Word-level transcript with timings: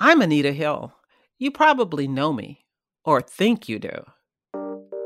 I'm 0.00 0.22
Anita 0.22 0.52
Hill. 0.52 0.92
You 1.40 1.50
probably 1.50 2.06
know 2.06 2.32
me, 2.32 2.64
or 3.04 3.20
think 3.20 3.68
you 3.68 3.80
do. 3.80 4.04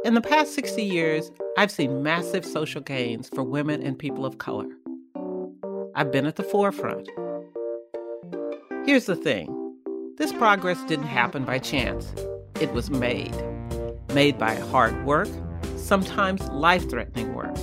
In 0.05 0.13
the 0.13 0.21
past 0.21 0.55
60 0.55 0.83
years, 0.83 1.31
I've 1.57 1.71
seen 1.71 2.03
massive 2.03 2.45
social 2.45 2.83
gains 2.83 3.31
for 3.31 3.43
women 3.43 3.83
and 3.83 3.99
people 3.99 4.27
of 4.27 4.37
color. 4.37 4.69
I've 5.95 6.13
been 6.13 6.27
at 6.27 6.37
the 6.37 6.43
forefront. 6.43 7.09
Here's 8.85 9.07
the 9.07 9.17
thing 9.17 9.79
this 10.19 10.31
progress 10.35 10.85
didn't 10.85 11.07
happen 11.07 11.47
by 11.47 11.59
chance, 11.59 12.13
it 12.61 12.71
was 12.75 12.91
made. 12.91 13.35
Made 14.13 14.37
by 14.37 14.57
hard 14.57 15.07
work, 15.07 15.31
sometimes 15.77 16.47
life 16.49 16.91
threatening 16.91 17.33
work. 17.33 17.57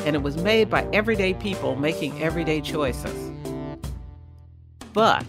And 0.00 0.14
it 0.14 0.22
was 0.22 0.36
made 0.36 0.68
by 0.68 0.86
everyday 0.92 1.32
people 1.32 1.76
making 1.76 2.22
everyday 2.22 2.60
choices. 2.60 3.32
But 4.92 5.24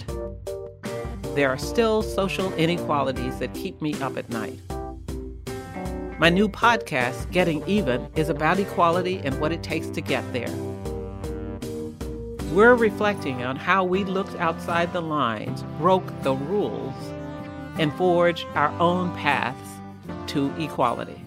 there 1.35 1.49
are 1.49 1.57
still 1.57 2.01
social 2.01 2.51
inequalities 2.53 3.39
that 3.39 3.53
keep 3.53 3.81
me 3.81 3.93
up 4.01 4.17
at 4.17 4.29
night. 4.29 4.59
My 6.19 6.29
new 6.29 6.49
podcast, 6.49 7.31
Getting 7.31 7.65
Even, 7.67 8.07
is 8.15 8.29
about 8.29 8.59
equality 8.59 9.21
and 9.23 9.39
what 9.39 9.51
it 9.51 9.63
takes 9.63 9.87
to 9.87 10.01
get 10.01 10.23
there. 10.33 10.53
We're 12.51 12.75
reflecting 12.75 13.43
on 13.43 13.55
how 13.55 13.85
we 13.85 14.03
looked 14.03 14.35
outside 14.35 14.91
the 14.91 15.01
lines, 15.01 15.63
broke 15.77 16.05
the 16.21 16.33
rules, 16.33 16.93
and 17.79 17.93
forged 17.93 18.45
our 18.55 18.69
own 18.81 19.15
paths 19.15 19.69
to 20.27 20.53
equality. 20.61 21.23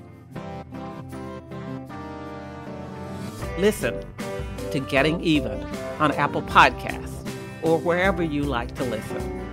Listen 3.58 4.04
to 4.70 4.80
Getting 4.80 5.22
Even 5.22 5.62
on 5.98 6.12
Apple 6.12 6.42
Podcasts 6.42 7.26
or 7.62 7.78
wherever 7.78 8.22
you 8.22 8.42
like 8.42 8.74
to 8.74 8.84
listen. 8.84 9.43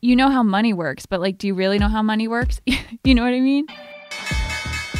You 0.00 0.16
know 0.16 0.30
how 0.30 0.42
money 0.42 0.72
works, 0.72 1.06
but 1.06 1.20
like, 1.20 1.38
do 1.38 1.46
you 1.46 1.54
really 1.54 1.78
know 1.78 1.88
how 1.88 2.02
money 2.02 2.28
works? 2.28 2.60
you 3.04 3.14
know 3.14 3.22
what 3.22 3.34
I 3.34 3.40
mean? 3.40 3.66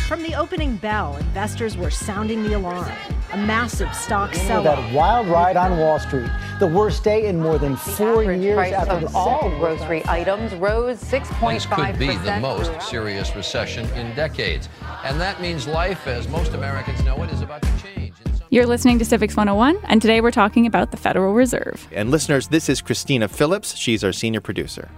From 0.09 0.23
the 0.23 0.37
opening 0.37 0.77
bell, 0.77 1.17
investors 1.17 1.77
were 1.77 1.91
sounding 1.91 2.45
the 2.45 2.53
alarm. 2.53 2.93
A 3.33 3.37
massive 3.37 3.93
stock 3.93 4.35
sell 4.35 4.63
That 4.63 4.95
wild 4.95 5.27
ride 5.27 5.57
on 5.57 5.79
Wall 5.79 5.99
Street, 5.99 6.31
the 6.61 6.67
worst 6.69 7.03
day 7.03 7.27
in 7.27 7.41
more 7.41 7.59
than 7.59 7.77
four 7.77 8.23
years 8.23 8.73
after 8.73 9.01
the 9.01 9.13
all 9.17 9.51
grocery 9.59 10.05
items 10.07 10.55
rose 10.55 11.03
6.5 11.03 11.55
This 11.55 11.67
could 11.67 11.99
be 11.99 12.17
the 12.19 12.39
most 12.41 12.81
serious 12.83 13.35
recession 13.35 13.89
in 13.95 14.15
decades, 14.15 14.69
and 15.03 15.21
that 15.21 15.41
means 15.41 15.67
life, 15.67 16.07
as 16.07 16.29
most 16.29 16.55
Americans 16.55 17.03
know 17.03 17.21
it, 17.25 17.33
is 17.33 17.41
about 17.41 17.63
to 17.63 17.73
change. 17.83 18.15
You're 18.49 18.67
listening 18.67 19.01
to 19.01 19.05
Civics 19.05 19.37
101, 19.37 19.77
and 19.89 20.01
today 20.01 20.21
we're 20.21 20.31
talking 20.31 20.67
about 20.67 20.93
the 20.93 20.97
Federal 20.97 21.35
Reserve. 21.35 21.89
And 21.91 22.13
listeners, 22.13 22.47
this 22.47 22.69
is 22.69 22.81
Christina 22.81 23.27
Phillips. 23.27 23.77
She's 23.77 24.05
our 24.05 24.13
senior 24.13 24.41
producer. 24.41 24.89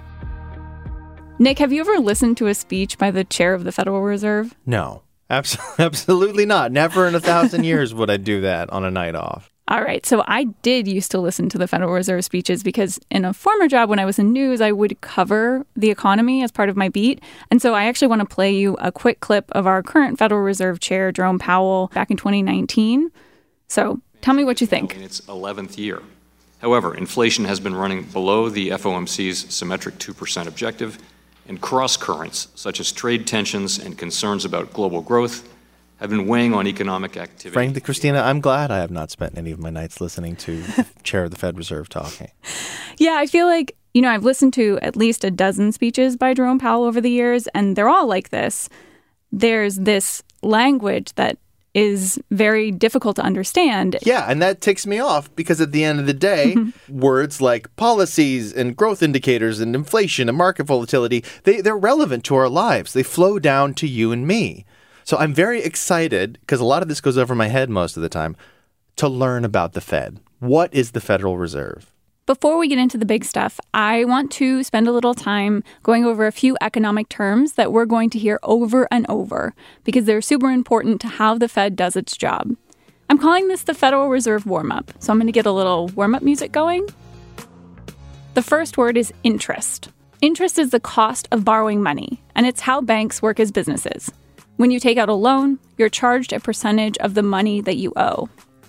Nick, 1.39 1.59
have 1.59 1.73
you 1.73 1.81
ever 1.81 1.99
listened 1.99 2.37
to 2.39 2.49
a 2.49 2.55
speech 2.55 2.99
by 2.99 3.11
the 3.11 3.25
chair 3.25 3.55
of 3.55 3.65
the 3.65 3.73
Federal 3.73 4.03
Reserve? 4.03 4.55
No, 4.67 5.03
absolutely 5.31 6.45
not. 6.45 6.73
Never 6.73 7.09
in 7.09 7.15
a 7.15 7.21
thousand 7.21 7.65
years 7.65 7.95
would 7.95 8.11
I 8.11 8.19
do 8.19 8.43
that 8.43 8.69
on 8.69 8.85
a 8.85 8.91
night 8.91 9.15
off. 9.15 9.51
All 9.69 9.83
right. 9.83 10.05
So 10.05 10.25
I 10.27 10.45
did 10.63 10.87
used 10.87 11.11
to 11.13 11.19
listen 11.19 11.49
to 11.49 11.59
the 11.59 11.67
Federal 11.67 11.93
Reserve 11.93 12.25
speeches 12.27 12.63
because 12.63 13.01
in 13.11 13.25
a 13.25 13.33
former 13.33 13.67
job 13.67 13.89
when 13.89 13.99
I 13.99 14.05
was 14.05 14.19
in 14.19 14.33
news, 14.33 14.61
I 14.61 14.73
would 14.73 15.01
cover 15.01 15.65
the 15.75 15.91
economy 15.91 16.43
as 16.43 16.51
part 16.53 16.69
of 16.69 16.77
my 16.77 16.91
beat. 16.91 17.23
And 17.51 17.63
so 17.63 17.75
I 17.75 17.85
actually 17.85 18.09
want 18.09 18.21
to 18.21 18.27
play 18.27 18.55
you 18.55 18.75
a 18.75 18.93
quick 18.93 19.21
clip 19.21 19.51
of 19.53 19.67
our 19.67 19.83
current 19.83 20.19
Federal 20.19 20.43
Reserve 20.43 20.81
Chair, 20.81 21.13
Jerome 21.13 21.39
Powell, 21.39 21.91
back 21.95 22.11
in 22.11 22.19
2019. 22.19 23.11
So 23.69 24.01
tell 24.21 24.35
me 24.35 24.45
what 24.45 24.61
you 24.61 24.67
think. 24.67 24.97
In 24.97 25.03
its 25.03 25.21
11th 25.23 25.79
year. 25.79 26.03
However, 26.61 26.95
inflation 26.95 27.45
has 27.45 27.61
been 27.61 27.75
running 27.75 28.03
below 28.05 28.49
the 28.49 28.71
FOMC's 28.71 29.55
symmetric 29.55 29.97
2% 29.99 30.47
objective, 30.47 30.99
and 31.47 31.61
cross 31.61 31.97
currents, 31.97 32.49
such 32.55 32.81
as 32.81 32.91
trade 32.93 33.27
tensions 33.27 33.79
and 33.79 33.97
concerns 33.97 34.45
about 34.45 34.73
global 34.73 35.01
growth, 35.01 35.49
have 35.99 36.11
been 36.11 36.27
weighing 36.27 36.55
on 36.55 36.67
economic 36.67 37.17
activity. 37.17 37.55
Frankly, 37.55 37.81
Christina, 37.81 38.21
I'm 38.21 38.41
glad 38.41 38.71
I 38.71 38.79
have 38.79 38.91
not 38.91 39.11
spent 39.11 39.37
any 39.37 39.51
of 39.51 39.59
my 39.59 39.71
nights 39.71 40.01
listening 40.01 40.37
to 40.37 40.63
chair 41.03 41.25
of 41.25 41.31
the 41.31 41.37
Fed 41.37 41.57
Reserve 41.57 41.89
talking. 41.89 42.31
Yeah, 42.99 43.17
I 43.19 43.27
feel 43.27 43.47
like, 43.47 43.77
you 43.95 44.03
know, 44.03 44.11
I've 44.11 44.25
listened 44.25 44.53
to 44.55 44.79
at 44.83 44.97
least 44.97 45.25
a 45.25 45.31
dozen 45.31 45.73
speeches 45.73 46.17
by 46.17 46.35
Jerome 46.35 46.59
Powell 46.59 46.85
over 46.85 47.01
the 47.01 47.11
years, 47.11 47.47
and 47.49 47.75
they're 47.75 47.89
all 47.89 48.07
like 48.07 48.31
this. 48.31 48.69
There's 49.33 49.77
this 49.77 50.23
language 50.43 51.15
that 51.15 51.39
is 51.75 52.19
very 52.31 52.71
difficult 52.71 53.17
to 53.17 53.23
understand. 53.23 53.97
Yeah, 54.03 54.27
and 54.29 54.41
that 54.43 54.61
ticks 54.61 54.87
me 54.87 54.99
off 54.99 55.35
because 55.37 55.61
at 55.61 55.73
the 55.73 55.85
end 55.85 56.01
of 56.01 56.07
the 56.07 56.15
day, 56.15 56.55
mm-hmm. 56.57 56.99
words 56.99 57.41
like 57.41 57.75
policies 57.77 58.53
and 58.53 58.77
growth 58.77 59.03
indicators 59.03 59.61
and 59.61 59.75
inflation 59.75 60.29
and 60.29 60.39
market 60.39 60.65
volatility, 60.65 61.25
they, 61.45 61.61
they're 61.61 61.77
relevant 61.77 62.25
to 62.25 62.35
our 62.35 62.49
lives. 62.49 62.93
They 62.93 63.03
flow 63.03 63.39
down 63.39 63.75
to 63.75 63.87
you 63.87 64.13
and 64.13 64.27
me. 64.27 64.65
So 65.05 65.17
I'm 65.17 65.33
very 65.33 65.63
excited 65.63 66.39
because 66.41 66.61
a 66.61 66.65
lot 66.65 66.83
of 66.83 66.89
this 66.89 67.01
goes 67.01 67.17
over 67.17 67.35
my 67.35 67.49
head 67.49 67.71
most 67.71 67.97
of 67.97 68.03
the 68.03 68.09
time 68.09 68.37
to 68.97 69.09
learn 69.09 69.45
about 69.45 69.73
the 69.73 69.81
Fed. 69.81 70.21
What 70.41 70.73
is 70.75 70.91
the 70.91 71.01
Federal 71.01 71.39
Reserve? 71.39 71.93
Before 72.29 72.59
we 72.59 72.69
get 72.69 72.77
into 72.77 72.99
the 72.99 73.07
big 73.07 73.25
stuff, 73.25 73.59
I 73.73 74.05
want 74.05 74.31
to 74.33 74.63
spend 74.63 74.87
a 74.87 74.93
little 74.93 75.15
time 75.15 75.65
going 75.83 76.05
over 76.05 76.27
a 76.27 76.31
few 76.31 76.59
economic 76.61 77.09
terms 77.09 77.55
that 77.55 77.73
we're 77.73 77.87
going 77.87 78.11
to 78.11 78.19
hear 78.19 78.39
over 78.43 78.87
and 78.91 79.07
over 79.09 79.55
because 79.83 80.05
they're 80.05 80.21
super 80.21 80.51
important 80.51 81.01
to 81.01 81.09
how 81.09 81.39
the 81.39 81.49
Fed 81.49 81.75
does 81.75 81.97
its 81.97 82.19
job. 82.19 82.55
I'm 83.09 83.17
calling 83.17 83.49
this 83.49 83.63
the 83.63 83.73
Federal 83.73 84.11
Reserve 84.11 84.45
warm 84.45 84.71
up, 84.71 84.93
so 84.99 85.11
I'm 85.11 85.17
going 85.17 85.25
to 85.25 85.33
get 85.33 85.47
a 85.47 85.53
little 85.53 85.89
warm 85.97 86.15
up 86.15 86.21
music 86.21 86.53
going. 86.53 86.87
The 88.35 88.43
first 88.43 88.77
word 88.77 88.99
is 88.99 89.11
interest. 89.25 89.89
Interest 90.21 90.59
is 90.59 90.69
the 90.69 90.81
cost 90.81 91.29
of 91.33 91.47
borrowing 91.47 91.83
money, 91.83 92.23
and 92.35 92.45
it's 92.45 92.61
how 92.61 92.83
banks 92.83 93.23
work 93.23 93.41
as 93.41 93.51
businesses. 93.51 94.13
When 94.59 94.71
you 94.71 94.81
take 94.81 94.99
out 94.99 95.09
a 95.09 95.15
loan, 95.15 95.61
you're 95.79 95.89
charged 95.89 96.35
a 96.35 96.41
percentage 96.41 96.99
of 96.99 97.15
the 97.15 97.23
money 97.23 97.63
that 97.63 97.79
you 97.79 97.95
owe. 97.97 98.29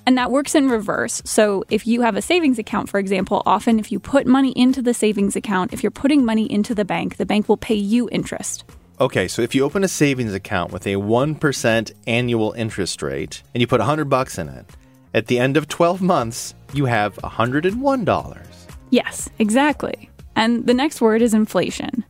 And 0.09 0.17
that 0.17 0.31
works 0.31 0.55
in 0.55 0.69
reverse. 0.69 1.21
So 1.23 1.63
if 1.69 1.85
you 1.85 2.01
have 2.01 2.15
a 2.15 2.21
savings 2.23 2.57
account, 2.57 2.89
for 2.89 2.99
example, 2.99 3.43
often 3.45 3.77
if 3.77 3.91
you 3.91 3.99
put 3.99 4.25
money 4.25 4.53
into 4.53 4.81
the 4.81 4.91
savings 4.91 5.35
account, 5.35 5.71
if 5.71 5.83
you're 5.83 5.91
putting 5.91 6.25
money 6.25 6.51
into 6.51 6.73
the 6.73 6.83
bank, 6.83 7.17
the 7.17 7.27
bank 7.27 7.47
will 7.47 7.57
pay 7.57 7.75
you 7.75 8.09
interest. 8.11 8.63
Okay, 8.99 9.27
so 9.27 9.43
if 9.43 9.53
you 9.53 9.63
open 9.63 9.83
a 9.83 9.87
savings 9.87 10.33
account 10.33 10.73
with 10.73 10.87
a 10.87 10.95
1% 10.95 11.91
annual 12.07 12.53
interest 12.53 13.03
rate 13.03 13.43
and 13.53 13.61
you 13.61 13.67
put 13.67 13.81
100 13.81 14.05
bucks 14.05 14.39
in 14.39 14.49
it, 14.49 14.65
at 15.13 15.27
the 15.27 15.37
end 15.37 15.57
of 15.57 15.67
12 15.67 16.01
months, 16.01 16.55
you 16.73 16.85
have 16.85 17.15
$101. 17.17 18.47
Yes, 18.89 19.29
exactly. 19.37 20.09
And 20.35 20.65
the 20.65 20.73
next 20.73 21.01
word 21.01 21.21
is 21.21 21.35
inflation. 21.35 22.03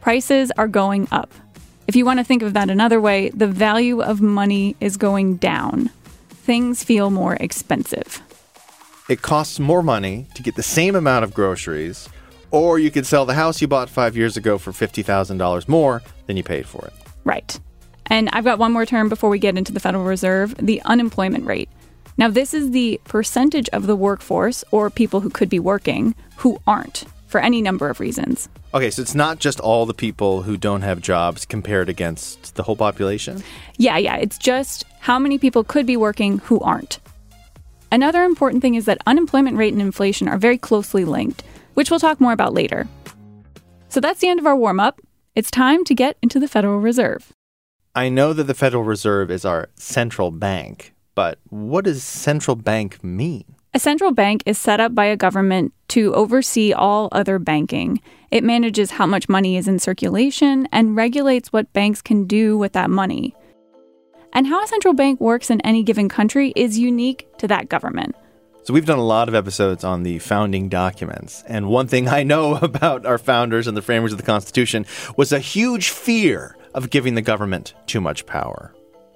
Prices 0.00 0.50
are 0.58 0.66
going 0.66 1.06
up. 1.12 1.32
If 1.86 1.94
you 1.94 2.04
want 2.04 2.18
to 2.18 2.24
think 2.24 2.42
of 2.42 2.54
that 2.54 2.70
another 2.70 3.00
way, 3.00 3.28
the 3.28 3.46
value 3.46 4.02
of 4.02 4.20
money 4.20 4.74
is 4.80 4.96
going 4.96 5.36
down 5.36 5.90
things 6.46 6.84
feel 6.84 7.10
more 7.10 7.34
expensive. 7.40 8.22
It 9.08 9.20
costs 9.20 9.58
more 9.58 9.82
money 9.82 10.28
to 10.34 10.42
get 10.44 10.54
the 10.54 10.62
same 10.62 10.94
amount 10.94 11.24
of 11.24 11.34
groceries, 11.34 12.08
or 12.52 12.78
you 12.78 12.92
could 12.92 13.04
sell 13.04 13.26
the 13.26 13.34
house 13.34 13.60
you 13.60 13.66
bought 13.66 13.90
five 13.90 14.16
years 14.16 14.36
ago 14.36 14.56
for 14.56 14.70
$50,000 14.70 15.68
more 15.68 16.02
than 16.26 16.36
you 16.36 16.44
paid 16.44 16.66
for 16.66 16.86
it. 16.86 16.92
Right. 17.24 17.58
And 18.06 18.30
I've 18.32 18.44
got 18.44 18.60
one 18.60 18.72
more 18.72 18.86
term 18.86 19.08
before 19.08 19.28
we 19.28 19.40
get 19.40 19.58
into 19.58 19.72
the 19.72 19.80
Federal 19.80 20.04
Reserve 20.04 20.54
the 20.54 20.80
unemployment 20.82 21.44
rate. 21.46 21.68
Now, 22.16 22.28
this 22.28 22.54
is 22.54 22.70
the 22.70 23.00
percentage 23.04 23.68
of 23.70 23.88
the 23.88 23.96
workforce, 23.96 24.62
or 24.70 24.88
people 24.88 25.20
who 25.20 25.30
could 25.30 25.48
be 25.48 25.58
working, 25.58 26.14
who 26.36 26.60
aren't 26.64 27.04
for 27.26 27.40
any 27.40 27.60
number 27.60 27.90
of 27.90 27.98
reasons. 27.98 28.48
Okay, 28.72 28.90
so 28.90 29.02
it's 29.02 29.14
not 29.14 29.40
just 29.40 29.60
all 29.60 29.84
the 29.84 29.94
people 29.94 30.42
who 30.42 30.56
don't 30.56 30.82
have 30.82 31.00
jobs 31.00 31.44
compared 31.44 31.88
against 31.88 32.54
the 32.54 32.62
whole 32.62 32.76
population? 32.76 33.42
Yeah, 33.78 33.98
yeah. 33.98 34.16
It's 34.16 34.38
just 34.38 34.85
how 35.06 35.20
many 35.20 35.38
people 35.38 35.62
could 35.62 35.86
be 35.86 35.96
working 35.96 36.38
who 36.38 36.58
aren't. 36.58 36.98
Another 37.92 38.24
important 38.24 38.60
thing 38.60 38.74
is 38.74 38.86
that 38.86 38.98
unemployment 39.06 39.56
rate 39.56 39.72
and 39.72 39.80
inflation 39.80 40.26
are 40.26 40.36
very 40.36 40.58
closely 40.58 41.04
linked, 41.04 41.44
which 41.74 41.92
we'll 41.92 42.00
talk 42.00 42.20
more 42.20 42.32
about 42.32 42.52
later. 42.52 42.88
So 43.88 44.00
that's 44.00 44.18
the 44.18 44.28
end 44.28 44.40
of 44.40 44.46
our 44.46 44.56
warm 44.56 44.80
up. 44.80 45.00
It's 45.36 45.48
time 45.48 45.84
to 45.84 45.94
get 45.94 46.16
into 46.22 46.40
the 46.40 46.48
Federal 46.48 46.80
Reserve. 46.80 47.32
I 47.94 48.08
know 48.08 48.32
that 48.32 48.48
the 48.48 48.52
Federal 48.52 48.82
Reserve 48.82 49.30
is 49.30 49.44
our 49.44 49.68
central 49.76 50.32
bank, 50.32 50.92
but 51.14 51.38
what 51.50 51.84
does 51.84 52.02
central 52.02 52.56
bank 52.56 53.04
mean? 53.04 53.44
A 53.74 53.78
central 53.78 54.10
bank 54.10 54.42
is 54.44 54.58
set 54.58 54.80
up 54.80 54.92
by 54.92 55.04
a 55.04 55.16
government 55.16 55.72
to 55.90 56.12
oversee 56.14 56.72
all 56.72 57.10
other 57.12 57.38
banking. 57.38 58.00
It 58.32 58.42
manages 58.42 58.90
how 58.90 59.06
much 59.06 59.28
money 59.28 59.56
is 59.56 59.68
in 59.68 59.78
circulation 59.78 60.66
and 60.72 60.96
regulates 60.96 61.52
what 61.52 61.72
banks 61.72 62.02
can 62.02 62.26
do 62.26 62.58
with 62.58 62.72
that 62.72 62.90
money. 62.90 63.36
And 64.36 64.46
how 64.46 64.62
a 64.62 64.66
central 64.66 64.92
bank 64.92 65.18
works 65.18 65.48
in 65.48 65.62
any 65.62 65.82
given 65.82 66.10
country 66.10 66.52
is 66.54 66.78
unique 66.78 67.26
to 67.38 67.48
that 67.48 67.70
government. 67.70 68.14
So, 68.64 68.74
we've 68.74 68.84
done 68.84 68.98
a 68.98 69.04
lot 69.04 69.28
of 69.28 69.34
episodes 69.34 69.82
on 69.82 70.02
the 70.02 70.18
founding 70.18 70.68
documents. 70.68 71.42
And 71.46 71.68
one 71.68 71.88
thing 71.88 72.06
I 72.06 72.22
know 72.22 72.54
about 72.62 73.06
our 73.06 73.16
founders 73.16 73.66
and 73.66 73.74
the 73.74 73.80
framers 73.80 74.12
of 74.12 74.18
the 74.18 74.24
Constitution 74.24 74.84
was 75.16 75.32
a 75.32 75.38
huge 75.38 75.88
fear 75.88 76.54
of 76.74 76.90
giving 76.90 77.14
the 77.14 77.22
government 77.22 77.72
too 77.86 78.02
much 78.02 78.26
power. 78.26 78.74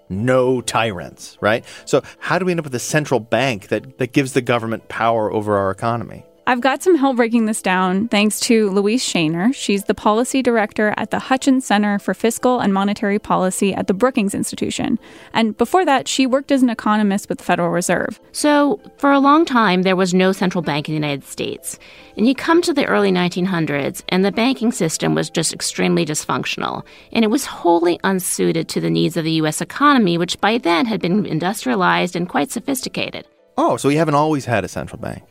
No 0.08 0.62
tyrants, 0.62 1.36
right? 1.42 1.66
So, 1.84 2.02
how 2.18 2.38
do 2.38 2.46
we 2.46 2.52
end 2.52 2.60
up 2.60 2.64
with 2.64 2.74
a 2.74 2.78
central 2.78 3.20
bank 3.20 3.68
that, 3.68 3.98
that 3.98 4.12
gives 4.12 4.32
the 4.32 4.40
government 4.40 4.88
power 4.88 5.30
over 5.30 5.58
our 5.58 5.70
economy? 5.70 6.24
I've 6.46 6.60
got 6.60 6.82
some 6.82 6.96
help 6.96 7.16
breaking 7.16 7.46
this 7.46 7.62
down 7.62 8.08
thanks 8.08 8.40
to 8.40 8.70
Louise 8.70 9.04
Sheiner. 9.04 9.54
She's 9.54 9.84
the 9.84 9.94
policy 9.94 10.42
director 10.42 10.94
at 10.96 11.10
the 11.10 11.18
Hutchins 11.18 11.64
Center 11.64 11.98
for 11.98 12.14
Fiscal 12.14 12.60
and 12.60 12.74
Monetary 12.74 13.18
Policy 13.18 13.72
at 13.74 13.86
the 13.86 13.94
Brookings 13.94 14.34
Institution. 14.34 14.98
And 15.32 15.56
before 15.56 15.84
that, 15.84 16.08
she 16.08 16.26
worked 16.26 16.50
as 16.50 16.62
an 16.62 16.70
economist 16.70 17.28
with 17.28 17.38
the 17.38 17.44
Federal 17.44 17.70
Reserve. 17.70 18.18
So, 18.32 18.80
for 18.96 19.12
a 19.12 19.20
long 19.20 19.44
time, 19.44 19.82
there 19.82 19.96
was 19.96 20.14
no 20.14 20.32
central 20.32 20.62
bank 20.62 20.88
in 20.88 20.92
the 20.92 20.96
United 21.06 21.24
States. 21.24 21.78
And 22.16 22.26
you 22.26 22.34
come 22.34 22.62
to 22.62 22.72
the 22.72 22.86
early 22.86 23.12
1900s, 23.12 24.02
and 24.08 24.24
the 24.24 24.32
banking 24.32 24.72
system 24.72 25.14
was 25.14 25.30
just 25.30 25.52
extremely 25.52 26.04
dysfunctional. 26.04 26.84
And 27.12 27.24
it 27.24 27.28
was 27.28 27.44
wholly 27.44 28.00
unsuited 28.02 28.68
to 28.70 28.80
the 28.80 28.90
needs 28.90 29.16
of 29.16 29.24
the 29.24 29.32
U.S. 29.32 29.60
economy, 29.60 30.18
which 30.18 30.40
by 30.40 30.58
then 30.58 30.86
had 30.86 31.00
been 31.00 31.26
industrialized 31.26 32.16
and 32.16 32.28
quite 32.28 32.50
sophisticated. 32.50 33.26
Oh, 33.56 33.76
so 33.76 33.88
we 33.88 33.96
haven't 33.96 34.14
always 34.14 34.46
had 34.46 34.64
a 34.64 34.68
central 34.68 35.00
bank. 35.00 35.22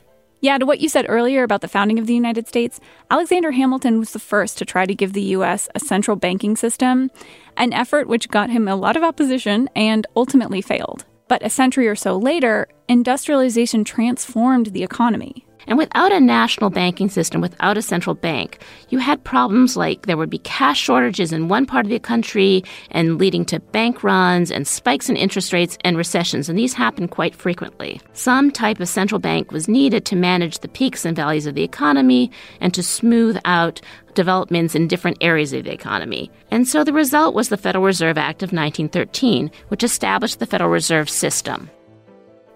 Yeah, 0.41 0.57
to 0.57 0.65
what 0.65 0.79
you 0.79 0.87
said 0.87 1.05
earlier 1.09 1.43
about 1.43 1.59
the 1.59 1.67
founding 1.67 1.99
of 1.99 2.07
the 2.07 2.13
United 2.13 2.47
States, 2.47 2.79
Alexander 3.11 3.51
Hamilton 3.51 3.99
was 3.99 4.13
the 4.13 4.19
first 4.19 4.57
to 4.57 4.65
try 4.65 4.85
to 4.85 4.95
give 4.95 5.11
the 5.11 5.21
U.S. 5.35 5.67
a 5.75 5.79
central 5.79 6.15
banking 6.15 6.55
system, 6.55 7.11
an 7.57 7.73
effort 7.73 8.07
which 8.07 8.29
got 8.29 8.49
him 8.49 8.67
a 8.67 8.75
lot 8.77 8.95
of 8.95 9.03
opposition 9.03 9.69
and 9.75 10.07
ultimately 10.15 10.61
failed. 10.61 11.03
But 11.27 11.45
a 11.45 11.49
century 11.49 11.89
or 11.89 11.95
so 11.95 12.17
later, 12.17 12.69
industrialization 12.87 13.83
transformed 13.83 14.67
the 14.67 14.83
economy. 14.83 15.45
And 15.69 15.77
without 15.77 16.11
a 16.11 16.19
national 16.19 16.71
banking 16.71 17.09
system, 17.09 17.41
without 17.41 17.77
a 17.77 17.83
central 17.83 18.15
bank, 18.15 18.59
you 18.89 18.97
had 18.97 19.23
problems 19.23 19.77
like 19.77 20.07
there 20.07 20.17
would 20.17 20.29
be 20.29 20.39
cash 20.39 20.81
shortages 20.81 21.31
in 21.31 21.47
one 21.47 21.67
part 21.67 21.85
of 21.85 21.91
the 21.91 21.99
country 21.99 22.63
and 22.89 23.19
leading 23.19 23.45
to 23.45 23.59
bank 23.59 24.03
runs 24.03 24.49
and 24.51 24.67
spikes 24.67 25.09
in 25.09 25.15
interest 25.15 25.53
rates 25.53 25.77
and 25.85 25.95
recessions. 25.95 26.49
And 26.49 26.57
these 26.57 26.73
happened 26.73 27.11
quite 27.11 27.35
frequently. 27.35 28.01
Some 28.13 28.49
type 28.49 28.79
of 28.79 28.89
central 28.89 29.19
bank 29.19 29.51
was 29.51 29.67
needed 29.67 30.05
to 30.05 30.15
manage 30.15 30.59
the 30.59 30.67
peaks 30.67 31.05
and 31.05 31.15
valleys 31.15 31.45
of 31.45 31.53
the 31.53 31.63
economy 31.63 32.31
and 32.59 32.73
to 32.73 32.81
smooth 32.81 33.39
out 33.45 33.79
developments 34.15 34.73
in 34.73 34.87
different 34.87 35.17
areas 35.21 35.53
of 35.53 35.65
the 35.65 35.71
economy. 35.71 36.31
And 36.49 36.67
so 36.67 36.83
the 36.83 36.93
result 36.93 37.35
was 37.35 37.49
the 37.49 37.57
Federal 37.57 37.85
Reserve 37.85 38.17
Act 38.17 38.41
of 38.41 38.51
1913, 38.51 39.51
which 39.67 39.83
established 39.83 40.39
the 40.39 40.47
Federal 40.47 40.71
Reserve 40.71 41.11
System. 41.11 41.69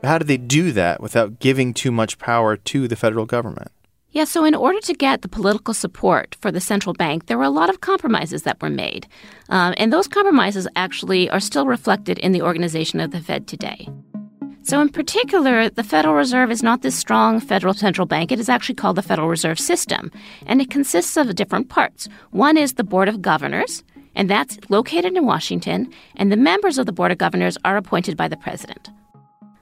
How 0.03 0.17
did 0.17 0.27
they 0.27 0.37
do 0.37 0.73
that 0.73 1.01
without 1.01 1.39
giving 1.39 1.73
too 1.73 1.91
much 1.91 2.17
power 2.17 2.57
to 2.57 2.87
the 2.87 2.95
federal 2.95 3.25
government? 3.25 3.71
Yeah, 4.11 4.25
so 4.25 4.45
in 4.45 4.53
order 4.53 4.79
to 4.81 4.93
get 4.93 5.21
the 5.21 5.27
political 5.27 5.73
support 5.73 6.35
for 6.39 6.51
the 6.51 6.61
central 6.61 6.93
bank, 6.93 7.25
there 7.25 7.37
were 7.37 7.43
a 7.45 7.49
lot 7.49 7.69
of 7.69 7.81
compromises 7.81 8.43
that 8.43 8.61
were 8.61 8.69
made. 8.69 9.07
Um, 9.49 9.73
and 9.77 9.91
those 9.91 10.07
compromises 10.07 10.67
actually 10.75 11.29
are 11.29 11.39
still 11.39 11.65
reflected 11.65 12.19
in 12.19 12.31
the 12.31 12.41
organization 12.41 12.99
of 12.99 13.09
the 13.09 13.21
Fed 13.21 13.47
today. 13.47 13.89
So, 14.61 14.79
in 14.81 14.89
particular, 14.89 15.69
the 15.69 15.83
Federal 15.83 16.13
Reserve 16.13 16.51
is 16.51 16.61
not 16.61 16.83
this 16.83 16.95
strong 16.95 17.39
federal 17.39 17.73
central 17.73 18.05
bank. 18.05 18.31
It 18.31 18.39
is 18.39 18.49
actually 18.49 18.75
called 18.75 18.97
the 18.97 19.01
Federal 19.01 19.29
Reserve 19.29 19.59
System. 19.59 20.11
And 20.45 20.61
it 20.61 20.69
consists 20.69 21.17
of 21.17 21.33
different 21.35 21.69
parts. 21.69 22.07
One 22.31 22.55
is 22.55 22.73
the 22.73 22.83
Board 22.83 23.09
of 23.09 23.21
Governors, 23.21 23.83
and 24.15 24.29
that's 24.29 24.59
located 24.69 25.17
in 25.17 25.25
Washington, 25.25 25.91
and 26.15 26.31
the 26.31 26.37
members 26.37 26.77
of 26.77 26.85
the 26.85 26.93
Board 26.93 27.11
of 27.11 27.17
Governors 27.17 27.57
are 27.65 27.77
appointed 27.77 28.15
by 28.15 28.27
the 28.27 28.37
President. 28.37 28.89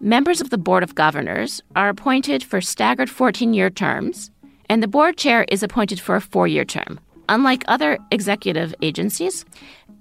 Members 0.03 0.41
of 0.41 0.49
the 0.49 0.57
Board 0.57 0.81
of 0.81 0.95
Governors 0.95 1.61
are 1.75 1.87
appointed 1.87 2.43
for 2.43 2.59
staggered 2.59 3.07
14 3.07 3.53
year 3.53 3.69
terms, 3.69 4.31
and 4.67 4.81
the 4.81 4.87
board 4.87 5.15
chair 5.15 5.45
is 5.47 5.61
appointed 5.61 5.99
for 5.99 6.15
a 6.15 6.21
four 6.21 6.47
year 6.47 6.65
term. 6.65 6.99
Unlike 7.29 7.65
other 7.67 7.99
executive 8.09 8.73
agencies, 8.81 9.45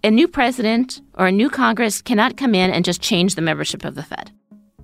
a 0.03 0.11
new 0.11 0.27
president 0.27 1.03
or 1.19 1.27
a 1.27 1.33
new 1.33 1.51
Congress 1.51 2.01
cannot 2.01 2.39
come 2.39 2.55
in 2.55 2.71
and 2.71 2.83
just 2.83 3.03
change 3.03 3.35
the 3.35 3.43
membership 3.43 3.85
of 3.85 3.95
the 3.95 4.03
Fed. 4.03 4.33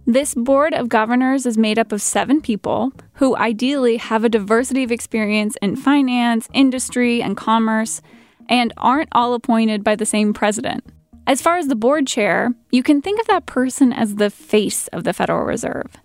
This 0.04 0.34
board 0.34 0.74
of 0.74 0.90
governors 0.90 1.46
is 1.46 1.56
made 1.56 1.78
up 1.78 1.92
of 1.92 2.02
seven 2.02 2.42
people 2.42 2.92
who 3.14 3.34
ideally 3.36 3.96
have 3.96 4.22
a 4.22 4.28
diversity 4.28 4.84
of 4.84 4.92
experience 4.92 5.56
in 5.62 5.76
finance, 5.76 6.46
industry, 6.52 7.22
and 7.22 7.38
commerce, 7.38 8.02
and 8.50 8.70
aren't 8.76 9.08
all 9.12 9.32
appointed 9.32 9.82
by 9.82 9.96
the 9.96 10.04
same 10.04 10.34
president. 10.34 10.84
As 11.28 11.42
far 11.42 11.56
as 11.56 11.66
the 11.66 11.74
board 11.74 12.06
chair, 12.06 12.54
you 12.70 12.84
can 12.84 13.02
think 13.02 13.18
of 13.18 13.26
that 13.26 13.46
person 13.46 13.92
as 13.92 14.14
the 14.14 14.30
face 14.30 14.86
of 14.88 15.02
the 15.02 15.12
Federal 15.12 15.44
Reserve. 15.44 15.96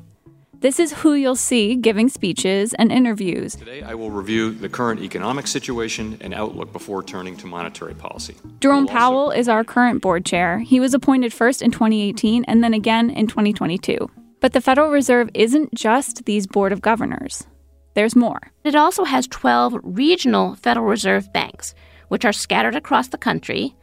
This 0.62 0.80
is 0.80 0.94
who 0.94 1.14
you'll 1.14 1.36
see 1.36 1.76
giving 1.76 2.10
speeches 2.10 2.74
and 2.74 2.92
interviews. 2.92 3.56
Today, 3.56 3.84
I 3.84 3.94
will 3.94 4.10
review 4.10 4.52
the 4.52 4.68
current 4.68 5.02
economic 5.02 5.46
situation 5.46 6.18
and 6.22 6.34
outlook 6.34 6.74
before 6.74 7.04
turning 7.04 7.38
to 7.38 7.46
monetary 7.46 7.94
policy. 7.94 8.36
Jerome 8.62 8.88
Powell 8.88 9.30
is 9.30 9.48
our 9.48 9.64
current 9.64 10.02
board 10.02 10.26
chair. 10.26 10.58
He 10.60 10.80
was 10.80 10.96
appointed 10.96 11.34
first 11.34 11.62
in 11.62 11.70
2018 11.70 12.44
and 12.46 12.64
then 12.64 12.74
again 12.74 13.12
in 13.12 13.28
2022. 13.28 14.10
But 14.40 14.54
the 14.54 14.62
Federal 14.62 14.90
Reserve 14.90 15.30
isn't 15.36 15.76
just 15.76 16.26
these 16.26 16.48
board 16.48 16.72
of 16.72 16.82
governors, 16.82 17.46
there's 17.94 18.16
more. 18.16 18.40
It 18.64 18.74
also 18.74 19.04
has 19.04 19.28
12 19.28 19.78
regional 19.84 20.56
Federal 20.56 20.88
Reserve 20.88 21.32
banks, 21.32 21.76
which 22.08 22.26
are 22.26 22.34
scattered 22.34 22.76
across 22.76 23.10
the 23.10 23.20
country 23.20 23.76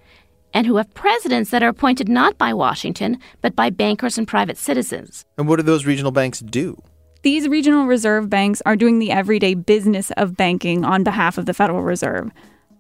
and 0.54 0.66
who 0.66 0.76
have 0.76 0.92
presidents 0.94 1.50
that 1.50 1.62
are 1.62 1.68
appointed 1.68 2.08
not 2.08 2.38
by 2.38 2.52
Washington, 2.52 3.18
but 3.42 3.54
by 3.54 3.70
bankers 3.70 4.18
and 4.18 4.26
private 4.26 4.56
citizens. 4.56 5.24
And 5.36 5.48
what 5.48 5.56
do 5.56 5.62
those 5.62 5.86
regional 5.86 6.12
banks 6.12 6.40
do? 6.40 6.82
These 7.22 7.48
regional 7.48 7.86
reserve 7.86 8.30
banks 8.30 8.62
are 8.64 8.76
doing 8.76 8.98
the 8.98 9.10
everyday 9.10 9.54
business 9.54 10.10
of 10.12 10.36
banking 10.36 10.84
on 10.84 11.02
behalf 11.02 11.36
of 11.36 11.46
the 11.46 11.54
Federal 11.54 11.82
Reserve. 11.82 12.30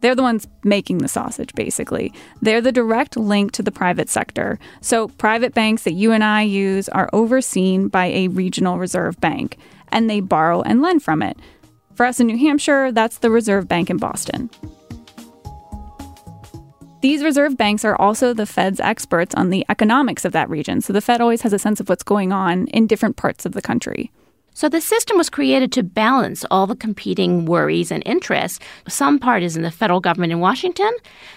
They're 0.00 0.14
the 0.14 0.22
ones 0.22 0.46
making 0.62 0.98
the 0.98 1.08
sausage, 1.08 1.52
basically. 1.54 2.12
They're 2.40 2.60
the 2.60 2.70
direct 2.70 3.16
link 3.16 3.50
to 3.52 3.62
the 3.62 3.72
private 3.72 4.08
sector. 4.08 4.58
So, 4.80 5.08
private 5.08 5.54
banks 5.54 5.82
that 5.82 5.94
you 5.94 6.12
and 6.12 6.22
I 6.22 6.42
use 6.42 6.88
are 6.90 7.10
overseen 7.12 7.88
by 7.88 8.06
a 8.06 8.28
regional 8.28 8.78
reserve 8.78 9.20
bank, 9.20 9.58
and 9.88 10.08
they 10.08 10.20
borrow 10.20 10.62
and 10.62 10.82
lend 10.82 11.02
from 11.02 11.20
it. 11.20 11.36
For 11.94 12.06
us 12.06 12.20
in 12.20 12.28
New 12.28 12.38
Hampshire, 12.38 12.92
that's 12.92 13.18
the 13.18 13.30
Reserve 13.30 13.66
Bank 13.66 13.90
in 13.90 13.96
Boston. 13.96 14.50
These 17.00 17.22
reserve 17.22 17.56
banks 17.56 17.84
are 17.84 17.94
also 17.94 18.34
the 18.34 18.44
Fed's 18.44 18.80
experts 18.80 19.32
on 19.36 19.50
the 19.50 19.64
economics 19.68 20.24
of 20.24 20.32
that 20.32 20.50
region, 20.50 20.80
so 20.80 20.92
the 20.92 21.00
Fed 21.00 21.20
always 21.20 21.42
has 21.42 21.52
a 21.52 21.58
sense 21.58 21.78
of 21.78 21.88
what's 21.88 22.02
going 22.02 22.32
on 22.32 22.66
in 22.68 22.88
different 22.88 23.16
parts 23.16 23.46
of 23.46 23.52
the 23.52 23.62
country. 23.62 24.10
So 24.52 24.68
the 24.68 24.80
system 24.80 25.16
was 25.16 25.30
created 25.30 25.70
to 25.72 25.84
balance 25.84 26.44
all 26.50 26.66
the 26.66 26.74
competing 26.74 27.44
worries 27.44 27.92
and 27.92 28.02
interests. 28.04 28.58
Some 28.88 29.20
part 29.20 29.44
is 29.44 29.56
in 29.56 29.62
the 29.62 29.70
federal 29.70 30.00
government 30.00 30.32
in 30.32 30.40
Washington, 30.40 30.90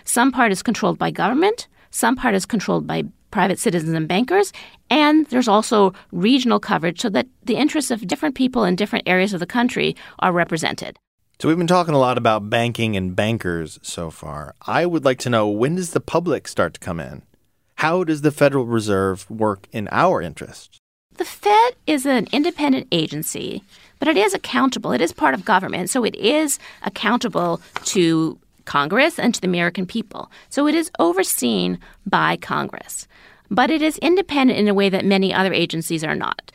some 0.04 0.32
part 0.32 0.52
is 0.52 0.64
controlled 0.64 0.98
by 0.98 1.12
government, 1.12 1.68
some 1.92 2.16
part 2.16 2.34
is 2.34 2.48
controlled 2.48 2.88
by 2.88 3.04
private 3.30 3.60
citizens 3.60 3.94
and 3.94 4.08
bankers, 4.08 4.52
and 4.90 5.28
there's 5.28 5.48
also 5.48 5.94
regional 6.12 6.60
coverage 6.60 7.02
so 7.02 7.10
that 7.10 7.28
the 7.44 7.56
interests 7.56 7.92
of 7.92 8.08
different 8.08 8.34
people 8.34 8.64
in 8.64 8.76
different 8.76 9.08
areas 9.08 9.32
of 9.32 9.40
the 9.40 9.46
country 9.46 9.96
are 10.20 10.32
represented. 10.32 10.98
So 11.42 11.48
we've 11.48 11.58
been 11.58 11.66
talking 11.66 11.96
a 11.96 12.00
lot 12.00 12.20
about 12.20 12.52
banking 12.52 12.96
and 12.96 13.16
bankers 13.16 13.80
so 13.82 14.12
far. 14.12 14.54
I 14.68 14.86
would 14.86 15.04
like 15.04 15.18
to 15.22 15.30
know 15.32 15.50
when 15.50 15.74
does 15.74 15.90
the 15.90 16.00
public 16.00 16.48
start 16.48 16.76
to 16.76 16.80
come 16.80 17.00
in? 17.00 17.24
How 17.78 18.04
does 18.04 18.22
the 18.22 18.30
Federal 18.30 18.68
Reserve 18.68 19.28
work 19.28 19.68
in 19.72 19.88
our 19.92 20.22
interest? 20.22 20.78
The 21.16 21.26
Fed 21.26 21.74
is 21.88 22.06
an 22.06 22.28
independent 22.32 22.90
agency, 22.92 23.64
but 23.98 24.08
it 24.08 24.18
is 24.18 24.36
accountable. 24.36 24.92
It 24.92 25.02
is 25.02 25.14
part 25.14 25.34
of 25.34 25.44
government, 25.44 25.90
so 25.90 26.04
it 26.04 26.14
is 26.14 26.60
accountable 26.84 27.60
to 27.86 28.38
Congress 28.66 29.18
and 29.18 29.34
to 29.34 29.42
the 29.42 29.48
American 29.48 29.88
people. 29.88 30.30
So 30.50 30.68
it 30.68 30.76
is 30.76 30.92
overseen 31.00 31.80
by 32.06 32.38
Congress. 32.38 33.08
But 33.50 33.72
it 33.72 33.82
is 33.82 33.98
independent 33.98 34.60
in 34.60 34.68
a 34.68 34.76
way 34.76 34.90
that 34.90 35.06
many 35.06 35.34
other 35.34 35.54
agencies 35.54 36.04
are 36.04 36.14
not. 36.14 36.52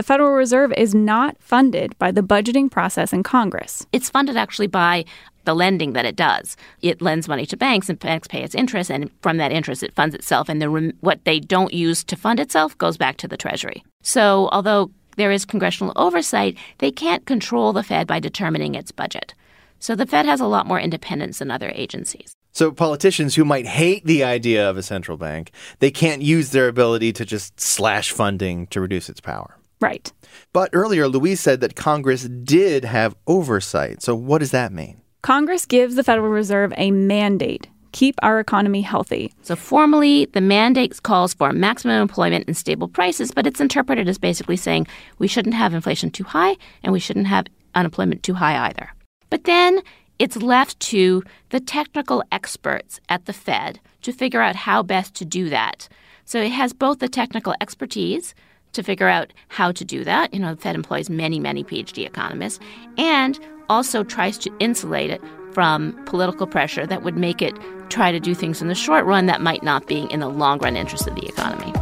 The 0.00 0.04
Federal 0.04 0.30
Reserve 0.30 0.72
is 0.78 0.94
not 0.94 1.36
funded 1.42 1.94
by 1.98 2.10
the 2.10 2.22
budgeting 2.22 2.70
process 2.70 3.12
in 3.12 3.22
Congress. 3.22 3.84
It's 3.92 4.08
funded 4.08 4.34
actually 4.34 4.66
by 4.66 5.04
the 5.44 5.52
lending 5.52 5.92
that 5.92 6.06
it 6.06 6.16
does. 6.16 6.56
It 6.80 7.02
lends 7.02 7.28
money 7.28 7.44
to 7.44 7.56
banks, 7.58 7.90
and 7.90 7.98
banks 7.98 8.26
pay 8.26 8.42
its 8.42 8.54
interest, 8.54 8.90
and 8.90 9.10
from 9.20 9.36
that 9.36 9.52
interest, 9.52 9.82
it 9.82 9.94
funds 9.94 10.14
itself. 10.14 10.48
And 10.48 10.62
the, 10.62 10.94
what 11.00 11.22
they 11.26 11.38
don't 11.38 11.74
use 11.74 12.02
to 12.04 12.16
fund 12.16 12.40
itself 12.40 12.78
goes 12.78 12.96
back 12.96 13.18
to 13.18 13.28
the 13.28 13.36
Treasury. 13.36 13.84
So, 14.00 14.48
although 14.52 14.90
there 15.18 15.30
is 15.30 15.44
congressional 15.44 15.92
oversight, 15.96 16.56
they 16.78 16.90
can't 16.90 17.26
control 17.26 17.74
the 17.74 17.82
Fed 17.82 18.06
by 18.06 18.20
determining 18.20 18.76
its 18.76 18.92
budget. 18.92 19.34
So, 19.80 19.94
the 19.94 20.06
Fed 20.06 20.24
has 20.24 20.40
a 20.40 20.46
lot 20.46 20.66
more 20.66 20.80
independence 20.80 21.40
than 21.40 21.50
other 21.50 21.70
agencies. 21.74 22.32
So 22.52 22.72
politicians 22.72 23.34
who 23.34 23.44
might 23.44 23.66
hate 23.66 24.06
the 24.06 24.24
idea 24.24 24.68
of 24.68 24.78
a 24.78 24.82
central 24.82 25.18
bank, 25.18 25.52
they 25.78 25.90
can't 25.90 26.22
use 26.22 26.50
their 26.50 26.68
ability 26.68 27.12
to 27.12 27.26
just 27.26 27.60
slash 27.60 28.10
funding 28.10 28.66
to 28.68 28.80
reduce 28.80 29.10
its 29.10 29.20
power. 29.20 29.59
Right. 29.80 30.12
But 30.52 30.70
earlier, 30.72 31.08
Louise 31.08 31.40
said 31.40 31.60
that 31.60 31.74
Congress 31.76 32.24
did 32.24 32.84
have 32.84 33.16
oversight. 33.26 34.02
So 34.02 34.14
what 34.14 34.38
does 34.38 34.50
that 34.50 34.72
mean? 34.72 35.00
Congress 35.22 35.66
gives 35.66 35.96
the 35.96 36.04
Federal 36.04 36.30
Reserve 36.30 36.72
a 36.76 36.90
mandate 36.90 37.68
keep 37.92 38.14
our 38.22 38.40
economy 38.40 38.82
healthy. 38.82 39.32
So, 39.42 39.56
formally, 39.56 40.26
the 40.26 40.40
mandate 40.40 41.02
calls 41.02 41.34
for 41.34 41.52
maximum 41.52 42.00
employment 42.00 42.44
and 42.46 42.56
stable 42.56 42.88
prices, 42.88 43.30
but 43.30 43.46
it's 43.46 43.60
interpreted 43.60 44.08
as 44.08 44.18
basically 44.18 44.56
saying 44.56 44.86
we 45.18 45.28
shouldn't 45.28 45.54
have 45.54 45.74
inflation 45.74 46.10
too 46.10 46.24
high 46.24 46.56
and 46.82 46.92
we 46.92 47.00
shouldn't 47.00 47.26
have 47.26 47.46
unemployment 47.74 48.22
too 48.22 48.34
high 48.34 48.66
either. 48.66 48.90
But 49.28 49.44
then 49.44 49.80
it's 50.18 50.36
left 50.36 50.78
to 50.80 51.22
the 51.50 51.60
technical 51.60 52.22
experts 52.30 53.00
at 53.08 53.26
the 53.26 53.32
Fed 53.32 53.80
to 54.02 54.12
figure 54.12 54.42
out 54.42 54.56
how 54.56 54.82
best 54.82 55.14
to 55.16 55.24
do 55.24 55.48
that. 55.48 55.88
So, 56.24 56.40
it 56.40 56.52
has 56.52 56.72
both 56.72 56.98
the 56.98 57.08
technical 57.08 57.54
expertise 57.60 58.34
to 58.72 58.82
figure 58.82 59.08
out 59.08 59.32
how 59.48 59.72
to 59.72 59.84
do 59.84 60.04
that. 60.04 60.32
You 60.32 60.40
know, 60.40 60.54
the 60.54 60.60
Fed 60.60 60.74
employs 60.74 61.10
many, 61.10 61.40
many 61.40 61.64
PhD 61.64 62.06
economists 62.06 62.60
and 62.96 63.38
also 63.68 64.02
tries 64.02 64.38
to 64.38 64.52
insulate 64.58 65.10
it 65.10 65.22
from 65.52 65.92
political 66.06 66.46
pressure 66.46 66.86
that 66.86 67.02
would 67.02 67.16
make 67.16 67.42
it 67.42 67.54
try 67.88 68.12
to 68.12 68.20
do 68.20 68.34
things 68.34 68.62
in 68.62 68.68
the 68.68 68.74
short 68.74 69.04
run 69.04 69.26
that 69.26 69.40
might 69.40 69.62
not 69.62 69.86
be 69.86 70.02
in 70.10 70.20
the 70.20 70.28
long 70.28 70.58
run 70.58 70.76
interest 70.76 71.06
of 71.06 71.14
the 71.14 71.26
economy. 71.26 71.72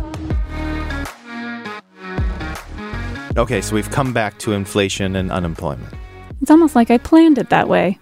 Okay, 3.37 3.61
so 3.61 3.75
we've 3.75 3.91
come 3.91 4.13
back 4.13 4.39
to 4.41 4.53
inflation 4.53 5.15
and 5.15 5.31
unemployment. 5.31 5.95
It's 6.41 6.51
almost 6.51 6.75
like 6.75 6.91
I 6.91 6.99
planned 6.99 7.39
it 7.39 7.51
that 7.51 7.69
way. 7.69 7.99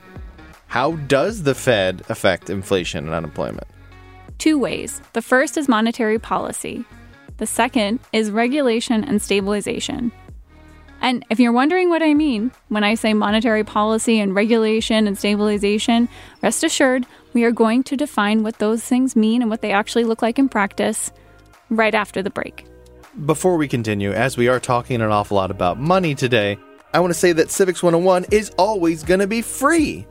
How 0.69 0.93
does 0.93 1.43
the 1.43 1.55
Fed 1.55 2.03
affect 2.09 2.49
inflation 2.49 3.05
and 3.05 3.15
unemployment? 3.15 3.67
Two 4.39 4.59
ways. 4.59 5.01
The 5.13 5.23
first 5.23 5.57
is 5.57 5.69
monetary 5.69 6.19
policy, 6.19 6.85
the 7.39 7.47
second 7.47 8.01
is 8.13 8.31
regulation 8.31 9.05
and 9.05 9.21
stabilization. 9.21 10.13
And 11.01 11.25
if 11.31 11.39
you're 11.39 11.53
wondering 11.53 11.91
what 11.91 12.03
I 12.03 12.15
mean 12.15 12.51
when 12.69 12.83
I 12.83 12.95
say 12.95 13.13
monetary 13.13 13.65
policy 13.65 14.19
and 14.19 14.35
regulation 14.35 15.07
and 15.07 15.19
stabilization, 15.19 16.09
rest 16.43 16.65
assured 16.65 17.07
we 17.35 17.45
are 17.45 17.53
going 17.53 17.83
to 17.85 17.97
define 17.97 18.43
what 18.43 18.59
those 18.59 18.83
things 18.83 19.15
mean 19.15 19.43
and 19.43 19.51
what 19.51 19.61
they 19.61 19.73
actually 19.73 20.05
look 20.05 20.23
like 20.23 20.39
in 20.39 20.49
practice 20.49 21.13
right 21.69 21.95
after 21.95 22.23
the 22.23 22.31
break. 22.31 22.65
Before 23.25 23.57
we 23.57 23.69
continue, 23.69 24.13
as 24.13 24.37
we 24.37 24.49
are 24.49 24.61
talking 24.61 25.01
an 25.01 25.11
awful 25.11 25.37
lot 25.37 25.51
about 25.51 25.79
money 25.79 26.15
today, 26.15 26.59
I 26.93 27.01
want 27.01 27.13
to 27.13 27.19
say 27.19 27.33
that 27.33 27.51
Civics 27.51 27.83
101 27.83 28.27
is 28.31 28.51
always 28.57 29.03
going 29.03 29.21
to 29.21 29.27
be 29.27 29.43
free. 29.43 30.07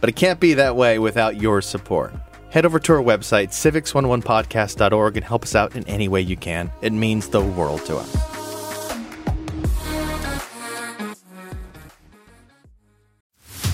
But 0.00 0.08
it 0.08 0.16
can't 0.16 0.40
be 0.40 0.54
that 0.54 0.74
way 0.74 0.98
without 0.98 1.40
your 1.40 1.60
support. 1.62 2.12
Head 2.52 2.66
over 2.66 2.78
to 2.80 2.92
our 2.92 3.02
website, 3.02 3.48
civics101podcast.org, 3.48 5.16
and 5.16 5.24
help 5.24 5.42
us 5.42 5.54
out 5.54 5.74
in 5.74 5.88
any 5.88 6.06
way 6.06 6.20
you 6.20 6.36
can. 6.36 6.70
It 6.82 6.92
means 6.92 7.28
the 7.28 7.40
world 7.40 7.86
to 7.86 7.96
us. 7.96 8.14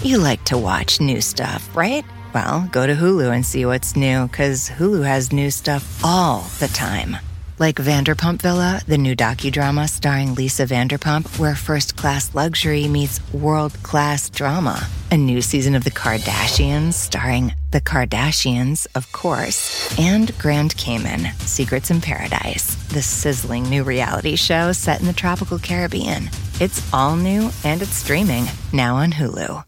You 0.04 0.18
like 0.18 0.44
to 0.44 0.56
watch 0.56 1.00
new 1.00 1.20
stuff, 1.20 1.76
right? 1.76 2.04
Well, 2.32 2.68
go 2.70 2.86
to 2.86 2.94
Hulu 2.94 3.34
and 3.34 3.44
see 3.44 3.66
what's 3.66 3.96
new, 3.96 4.28
because 4.28 4.68
Hulu 4.68 5.04
has 5.04 5.32
new 5.32 5.50
stuff 5.50 6.00
all 6.04 6.42
the 6.60 6.68
time. 6.68 7.16
Like 7.60 7.74
Vanderpump 7.74 8.42
Villa, 8.42 8.80
the 8.86 8.98
new 8.98 9.16
docudrama 9.16 9.88
starring 9.88 10.36
Lisa 10.36 10.64
Vanderpump, 10.64 11.40
where 11.40 11.56
first 11.56 11.96
class 11.96 12.32
luxury 12.32 12.86
meets 12.86 13.20
world 13.32 13.82
class 13.82 14.30
drama. 14.30 14.86
A 15.10 15.16
new 15.16 15.42
season 15.42 15.74
of 15.74 15.82
The 15.82 15.90
Kardashians 15.90 16.92
starring 16.92 17.52
The 17.72 17.80
Kardashians, 17.80 18.86
of 18.94 19.10
course, 19.10 19.92
and 19.98 20.38
Grand 20.38 20.76
Cayman, 20.76 21.32
Secrets 21.40 21.90
in 21.90 22.00
Paradise, 22.00 22.76
the 22.90 23.02
sizzling 23.02 23.64
new 23.64 23.82
reality 23.82 24.36
show 24.36 24.70
set 24.70 25.00
in 25.00 25.06
the 25.06 25.12
tropical 25.12 25.58
Caribbean. 25.58 26.30
It's 26.60 26.88
all 26.94 27.16
new 27.16 27.50
and 27.64 27.82
it's 27.82 27.96
streaming 27.96 28.44
now 28.72 28.94
on 28.94 29.10
Hulu. 29.10 29.64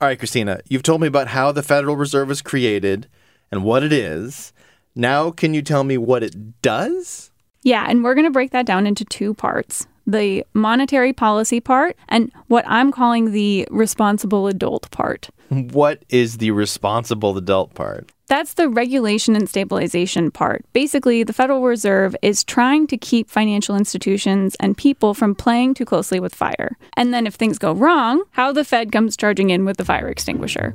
All 0.00 0.08
right, 0.08 0.18
Christina, 0.18 0.60
you've 0.68 0.84
told 0.84 1.00
me 1.00 1.08
about 1.08 1.28
how 1.28 1.50
the 1.50 1.64
Federal 1.64 1.96
Reserve 1.96 2.28
was 2.28 2.42
created 2.42 3.08
and 3.52 3.62
what 3.62 3.84
it 3.84 3.92
is. 3.92 4.52
Now, 4.96 5.30
can 5.30 5.54
you 5.54 5.62
tell 5.62 5.84
me 5.84 5.96
what 5.98 6.22
it 6.22 6.60
does? 6.62 7.30
Yeah, 7.62 7.86
and 7.88 8.02
we're 8.02 8.14
going 8.14 8.26
to 8.26 8.32
break 8.32 8.50
that 8.50 8.66
down 8.66 8.86
into 8.86 9.04
two 9.04 9.34
parts 9.34 9.86
the 10.04 10.44
monetary 10.52 11.12
policy 11.12 11.60
part 11.60 11.96
and 12.08 12.32
what 12.48 12.64
I'm 12.66 12.90
calling 12.90 13.30
the 13.30 13.68
responsible 13.70 14.48
adult 14.48 14.90
part. 14.90 15.30
What 15.48 16.04
is 16.08 16.38
the 16.38 16.50
responsible 16.50 17.36
adult 17.36 17.74
part? 17.74 18.10
That's 18.26 18.54
the 18.54 18.68
regulation 18.68 19.36
and 19.36 19.48
stabilization 19.48 20.32
part. 20.32 20.64
Basically, 20.72 21.22
the 21.22 21.32
Federal 21.32 21.62
Reserve 21.62 22.16
is 22.20 22.42
trying 22.42 22.86
to 22.88 22.96
keep 22.96 23.30
financial 23.30 23.76
institutions 23.76 24.56
and 24.58 24.76
people 24.76 25.14
from 25.14 25.36
playing 25.36 25.74
too 25.74 25.84
closely 25.84 26.18
with 26.18 26.34
fire. 26.34 26.76
And 26.96 27.14
then 27.14 27.26
if 27.26 27.34
things 27.34 27.58
go 27.58 27.72
wrong, 27.72 28.24
how 28.30 28.50
the 28.52 28.64
Fed 28.64 28.90
comes 28.90 29.16
charging 29.16 29.50
in 29.50 29.64
with 29.64 29.76
the 29.76 29.84
fire 29.84 30.08
extinguisher. 30.08 30.74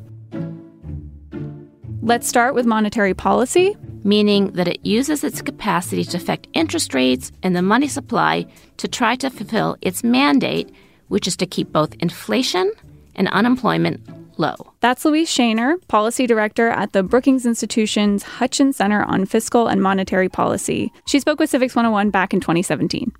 Let's 2.02 2.28
start 2.28 2.54
with 2.54 2.66
monetary 2.66 3.14
policy. 3.14 3.76
Meaning 4.04 4.52
that 4.52 4.68
it 4.68 4.86
uses 4.86 5.24
its 5.24 5.42
capacity 5.42 6.04
to 6.06 6.18
affect 6.18 6.48
interest 6.54 6.94
rates 6.94 7.32
and 7.44 7.56
the 7.56 7.62
money 7.62 7.88
supply 7.88 8.46
to 8.78 8.88
try 8.88 9.16
to 9.18 9.30
fulfill 9.30 9.76
its 9.82 10.04
mandate, 10.04 10.70
which 11.08 11.28
is 11.28 11.36
to 11.38 11.46
keep 11.46 11.74
both 11.74 11.96
inflation 11.96 12.72
and 13.16 13.28
unemployment 13.30 14.08
low. 14.40 14.56
That's 14.80 15.04
Louise 15.04 15.30
Sheiner, 15.30 15.76
Policy 15.88 16.28
Director 16.28 16.70
at 16.70 16.94
the 16.94 17.04
Brookings 17.04 17.46
Institution's 17.46 18.24
Hutchins 18.24 18.78
Center 18.78 19.04
on 19.04 19.26
Fiscal 19.26 19.68
and 19.68 19.82
Monetary 19.82 20.30
Policy. 20.30 20.94
She 21.08 21.20
spoke 21.20 21.40
with 21.40 21.50
Civics 21.50 21.76
101 21.76 22.12
back 22.12 22.34
in 22.34 22.40
2017. 22.40 23.12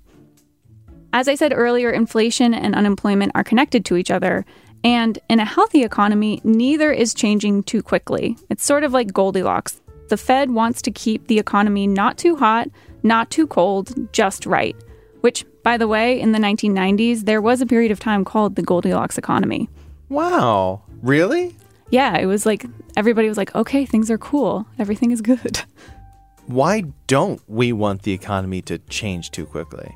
As 1.12 1.26
I 1.26 1.34
said 1.34 1.52
earlier, 1.54 1.90
inflation 1.90 2.54
and 2.54 2.74
unemployment 2.74 3.32
are 3.34 3.44
connected 3.44 3.84
to 3.86 3.96
each 3.96 4.10
other, 4.10 4.46
and 4.84 5.18
in 5.28 5.40
a 5.40 5.44
healthy 5.44 5.82
economy, 5.82 6.40
neither 6.44 6.92
is 6.92 7.14
changing 7.14 7.64
too 7.64 7.82
quickly. 7.82 8.36
It's 8.48 8.64
sort 8.64 8.84
of 8.84 8.92
like 8.92 9.12
Goldilocks. 9.12 9.80
The 10.08 10.16
Fed 10.16 10.50
wants 10.50 10.80
to 10.82 10.90
keep 10.90 11.26
the 11.26 11.38
economy 11.38 11.86
not 11.86 12.16
too 12.16 12.36
hot, 12.36 12.68
not 13.02 13.30
too 13.30 13.46
cold, 13.46 13.92
just 14.12 14.46
right. 14.46 14.76
Which, 15.20 15.44
by 15.62 15.76
the 15.76 15.88
way, 15.88 16.18
in 16.20 16.32
the 16.32 16.38
1990s, 16.38 17.24
there 17.24 17.42
was 17.42 17.60
a 17.60 17.66
period 17.66 17.90
of 17.90 18.00
time 18.00 18.24
called 18.24 18.56
the 18.56 18.62
Goldilocks 18.62 19.18
economy. 19.18 19.68
Wow. 20.08 20.82
Really? 21.02 21.56
Yeah, 21.90 22.16
it 22.16 22.26
was 22.26 22.46
like 22.46 22.64
everybody 22.96 23.28
was 23.28 23.36
like, 23.36 23.54
okay, 23.54 23.84
things 23.84 24.10
are 24.10 24.18
cool. 24.18 24.66
Everything 24.78 25.10
is 25.10 25.20
good. 25.20 25.62
Why 26.46 26.84
don't 27.06 27.42
we 27.46 27.72
want 27.72 28.02
the 28.02 28.12
economy 28.12 28.62
to 28.62 28.78
change 28.78 29.30
too 29.30 29.44
quickly? 29.44 29.94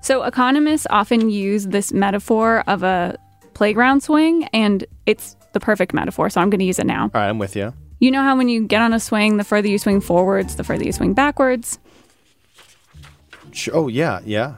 So, 0.00 0.22
economists 0.22 0.86
often 0.90 1.28
use 1.30 1.66
this 1.66 1.92
metaphor 1.92 2.64
of 2.66 2.82
a 2.82 3.18
playground 3.62 4.02
swing, 4.02 4.42
and 4.52 4.84
it's 5.06 5.36
the 5.52 5.60
perfect 5.60 5.94
metaphor, 5.94 6.28
so 6.28 6.40
I'm 6.40 6.50
going 6.50 6.58
to 6.58 6.64
use 6.64 6.80
it 6.80 6.86
now. 6.86 7.02
All 7.02 7.10
right, 7.14 7.28
I'm 7.28 7.38
with 7.38 7.54
you. 7.54 7.72
You 8.00 8.10
know 8.10 8.20
how 8.20 8.36
when 8.36 8.48
you 8.48 8.66
get 8.66 8.82
on 8.82 8.92
a 8.92 8.98
swing, 8.98 9.36
the 9.36 9.44
further 9.44 9.68
you 9.68 9.78
swing 9.78 10.00
forwards, 10.00 10.56
the 10.56 10.64
further 10.64 10.82
you 10.82 10.90
swing 10.90 11.14
backwards? 11.14 11.78
Oh, 13.72 13.86
yeah, 13.86 14.18
yeah. 14.24 14.56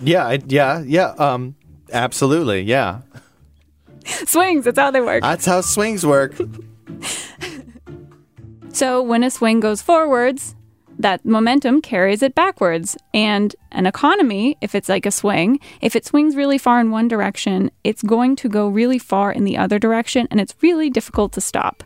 Yeah, 0.00 0.26
I, 0.26 0.38
yeah, 0.46 0.80
yeah. 0.80 1.08
Um, 1.18 1.56
absolutely, 1.92 2.62
yeah. 2.62 3.02
swings, 4.24 4.64
that's 4.64 4.78
how 4.78 4.90
they 4.90 5.02
work. 5.02 5.20
That's 5.20 5.44
how 5.44 5.60
swings 5.60 6.06
work. 6.06 6.32
so, 8.72 9.02
when 9.02 9.24
a 9.24 9.30
swing 9.30 9.60
goes 9.60 9.82
forwards, 9.82 10.54
that 10.98 11.24
momentum 11.24 11.80
carries 11.80 12.22
it 12.22 12.34
backwards. 12.34 12.96
And 13.12 13.54
an 13.72 13.86
economy, 13.86 14.56
if 14.60 14.74
it's 14.74 14.88
like 14.88 15.06
a 15.06 15.10
swing, 15.10 15.58
if 15.80 15.96
it 15.96 16.06
swings 16.06 16.36
really 16.36 16.58
far 16.58 16.80
in 16.80 16.90
one 16.90 17.08
direction, 17.08 17.70
it's 17.84 18.02
going 18.02 18.36
to 18.36 18.48
go 18.48 18.68
really 18.68 18.98
far 18.98 19.32
in 19.32 19.44
the 19.44 19.56
other 19.56 19.78
direction, 19.78 20.28
and 20.30 20.40
it's 20.40 20.54
really 20.60 20.90
difficult 20.90 21.32
to 21.32 21.40
stop. 21.40 21.82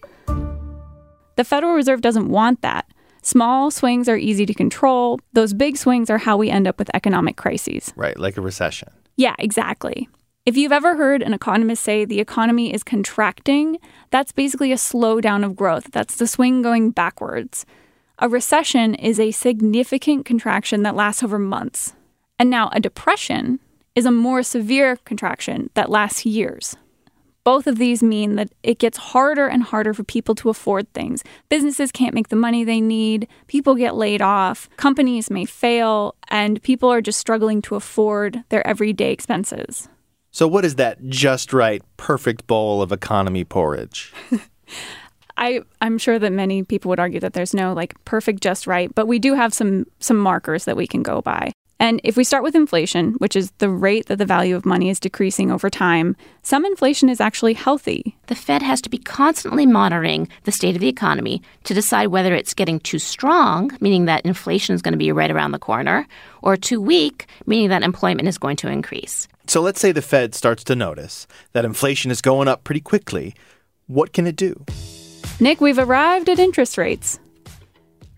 The 1.37 1.45
Federal 1.45 1.75
Reserve 1.75 2.01
doesn't 2.01 2.29
want 2.29 2.63
that. 2.63 2.87
Small 3.23 3.71
swings 3.71 4.09
are 4.09 4.17
easy 4.17 4.47
to 4.47 4.55
control. 4.55 5.21
Those 5.33 5.53
big 5.53 5.77
swings 5.77 6.11
are 6.11 6.19
how 6.19 6.37
we 6.37 6.49
end 6.49 6.67
up 6.67 6.79
with 6.79 6.91
economic 6.95 7.37
crises. 7.37 7.93
Right, 7.97 8.19
like 8.19 8.37
a 8.37 8.41
recession. 8.41 8.89
Yeah, 9.17 9.35
exactly. 9.39 10.09
If 10.47 10.57
you've 10.57 10.71
ever 10.71 10.97
heard 10.97 11.23
an 11.23 11.35
economist 11.35 11.83
say 11.83 12.05
the 12.05 12.21
economy 12.21 12.73
is 12.73 12.85
contracting, 12.85 13.79
that's 14.11 14.31
basically 14.31 14.71
a 14.71 14.77
slowdown 14.77 15.45
of 15.45 15.57
growth. 15.57 15.91
That's 15.91 16.17
the 16.17 16.29
swing 16.29 16.63
going 16.63 16.93
backwards. 16.93 17.67
A 18.19 18.31
recession 18.31 18.95
is 18.95 19.21
a 19.21 19.31
significant 19.31 20.25
contraction 20.25 20.83
that 20.85 20.97
lasts 20.97 21.23
over 21.23 21.39
months. 21.39 21.93
And 22.39 22.49
now 22.49 22.71
a 22.73 22.81
depression 22.81 23.61
is 23.95 24.07
a 24.07 24.11
more 24.11 24.43
severe 24.43 24.97
contraction 25.05 25.69
that 25.75 25.91
lasts 25.91 26.25
years. 26.25 26.77
Both 27.45 27.67
of 27.67 27.77
these 27.77 28.03
mean 28.03 28.37
that 28.37 28.49
it 28.63 28.79
gets 28.79 28.97
harder 28.97 29.47
and 29.47 29.63
harder 29.63 29.93
for 29.93 30.03
people 30.03 30.35
to 30.37 30.49
afford 30.49 30.91
things. 30.95 31.23
Businesses 31.51 31.93
can't 31.93 32.15
make 32.15 32.29
the 32.29 32.37
money 32.37 32.65
they 32.65 32.81
need, 32.81 33.29
people 33.49 33.75
get 33.75 33.95
laid 33.95 34.23
off, 34.23 34.69
companies 34.79 35.31
may 35.31 35.45
fail, 35.45 36.15
and 36.29 36.63
people 36.63 36.89
are 36.91 37.03
just 37.03 37.21
struggling 37.21 37.61
to 37.63 37.75
afford 37.75 38.43
their 38.49 38.67
everyday 38.67 39.13
expenses. 39.13 39.89
So, 40.31 40.49
what 40.49 40.65
is 40.65 40.75
that 40.77 41.07
just 41.09 41.53
right, 41.53 41.83
perfect 41.99 42.47
bowl 42.47 42.81
of 42.81 42.93
economy 42.93 43.45
porridge? 43.45 44.13
I, 45.37 45.61
I'm 45.81 45.99
sure 45.99 46.19
that 46.19 46.33
many 46.33 46.63
people 46.63 46.89
would 46.91 47.01
argue 47.01 47.21
that 47.21 47.35
there's 47.35 47.55
no 47.55 47.73
like 47.73 47.95
perfect 48.05 48.43
just 48.43 48.67
right, 48.67 48.95
but 48.95 49.07
we 49.07 49.19
do 49.19 49.35
have 49.35 49.53
some 49.53 49.87
some 50.01 50.19
markers 50.19 50.65
that 50.65 50.77
we 50.77 50.87
can 50.87 51.03
go 51.03 51.21
by. 51.21 51.53
And 51.79 52.01
if 52.05 52.17
we 52.17 52.25
start 52.25 52.43
with 52.43 52.55
inflation, 52.55 53.13
which 53.15 53.37
is 53.37 53.51
the 53.59 53.69
rate 53.69 54.07
that 54.07 54.17
the 54.17 54.25
value 54.25 54.57
of 54.57 54.65
money 54.65 54.89
is 54.89 54.99
decreasing 54.99 55.51
over 55.51 55.69
time, 55.69 56.17
some 56.43 56.65
inflation 56.65 57.11
is 57.11 57.21
actually 57.21 57.53
healthy. 57.53 58.17
The 58.29 58.35
Fed 58.35 58.63
has 58.63 58.81
to 58.83 58.89
be 58.89 58.97
constantly 58.97 59.67
monitoring 59.67 60.29
the 60.45 60.53
state 60.53 60.75
of 60.75 60.81
the 60.81 60.89
economy 60.89 61.43
to 61.65 61.75
decide 61.75 62.07
whether 62.07 62.35
it's 62.35 62.55
getting 62.55 62.81
too 62.81 62.99
strong, 62.99 63.77
meaning 63.81 64.07
that 64.07 64.25
inflation 64.25 64.75
is 64.75 64.81
going 64.81 64.93
to 64.93 64.99
be 64.99 65.13
right 65.13 65.31
around 65.31 65.53
the 65.53 65.59
corner, 65.59 66.09
or 66.41 66.57
too 66.57 66.81
weak, 66.81 67.27
meaning 67.45 67.69
that 67.69 67.83
employment 67.83 68.27
is 68.27 68.39
going 68.39 68.57
to 68.57 68.69
increase. 68.69 69.29
So 69.47 69.61
let's 69.61 69.81
say 69.81 69.93
the 69.93 70.01
Fed 70.01 70.35
starts 70.35 70.65
to 70.65 70.75
notice 70.75 71.27
that 71.53 71.67
inflation 71.67 72.11
is 72.11 72.23
going 72.23 72.49
up 72.49 72.65
pretty 72.65 72.81
quickly. 72.81 73.35
What 73.87 74.15
can 74.15 74.27
it 74.27 74.37
do? 74.37 74.65
Nick, 75.39 75.61
we've 75.61 75.79
arrived 75.79 76.31
at 76.31 76.39
interest 76.39 76.79
rates. 76.79 77.21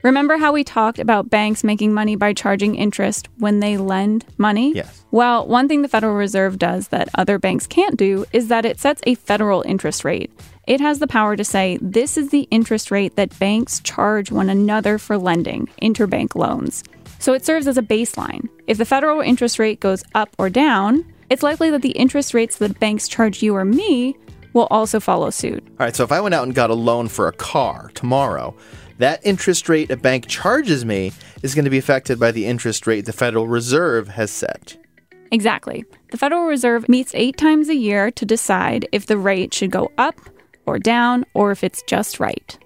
Remember 0.04 0.37
how 0.37 0.52
we 0.52 0.62
talked 0.62 1.00
about 1.00 1.30
banks 1.30 1.64
making 1.64 1.92
money 1.92 2.14
by 2.14 2.32
charging 2.32 2.76
interest 2.76 3.28
when 3.38 3.58
they 3.58 3.76
lend 3.76 4.25
money? 4.38 4.72
Yes. 4.72 5.04
Well, 5.10 5.44
one 5.48 5.66
thing 5.66 5.82
the 5.82 5.88
Federal 5.88 6.14
Reserve 6.14 6.60
does 6.60 6.88
that 6.88 7.08
other 7.16 7.40
banks 7.40 7.66
can't 7.66 7.96
do 7.96 8.25
is 8.32 8.46
that 8.46 8.64
it 8.64 8.78
sets 8.78 9.02
a 9.04 9.16
federal 9.16 9.62
interest 9.62 10.04
rate. 10.04 10.30
It 10.68 10.80
has 10.80 11.00
the 11.00 11.08
power 11.08 11.34
to 11.34 11.42
say 11.42 11.78
this 11.82 12.16
is 12.16 12.30
the 12.30 12.46
interest 12.52 12.92
rate 12.92 13.16
that 13.16 13.37
banks 13.40 13.80
charge 13.80 14.30
one 14.30 14.48
another 14.48 14.96
for 14.96 15.18
lending, 15.18 15.68
interbank 15.82 16.37
loans. 16.37 16.84
So 17.18 17.32
it 17.32 17.44
serves 17.44 17.66
as 17.66 17.76
a 17.76 17.82
baseline. 17.82 18.48
If 18.68 18.78
the 18.78 18.84
federal 18.84 19.20
interest 19.22 19.58
rate 19.58 19.80
goes 19.80 20.04
up 20.14 20.28
or 20.38 20.48
down, 20.48 21.04
it's 21.30 21.42
likely 21.42 21.70
that 21.70 21.82
the 21.82 21.90
interest 21.90 22.32
rates 22.32 22.58
that 22.58 22.78
banks 22.78 23.08
charge 23.08 23.42
you 23.42 23.56
or 23.56 23.64
me 23.64 24.16
will 24.52 24.69
also 24.71 25.00
follow 25.00 25.31
suit. 25.31 25.62
All 25.71 25.87
right, 25.87 25.95
so 25.95 26.05
if 26.05 26.12
I 26.12 26.21
went 26.21 26.35
out 26.35 26.45
and 26.45 26.55
got 26.55 26.71
a 26.71 26.75
loan 26.75 27.09
for 27.09 27.28
a 27.28 27.33
car 27.33 27.90
tomorrow, 27.95 28.57
that 28.99 29.25
interest 29.25 29.69
rate 29.69 29.90
a 29.90 29.97
bank 29.97 30.26
charges 30.26 30.85
me 30.85 31.12
is 31.43 31.55
going 31.55 31.64
to 31.64 31.71
be 31.71 31.78
affected 31.78 32.19
by 32.19 32.33
the 32.33 32.47
interest 32.47 32.87
rate 32.87 33.05
the 33.05 33.12
Federal 33.12 33.47
Reserve 33.47 34.09
has 34.09 34.31
set. 34.31 34.76
Exactly. 35.31 35.85
The 36.11 36.19
Federal 36.19 36.47
Reserve 36.47 36.88
meets 36.88 37.14
eight 37.14 37.37
times 37.37 37.69
a 37.69 37.76
year 37.76 38.11
to 38.12 38.25
decide 38.25 38.88
if 38.93 39.07
the 39.07 39.19
rate 39.19 39.55
should 39.55 39.71
go 39.71 39.93
up 39.99 40.17
or 40.67 40.78
down 40.78 41.25
or 41.35 41.50
if 41.52 41.62
it's 41.62 41.83
just 41.83 42.19
right. 42.19 42.59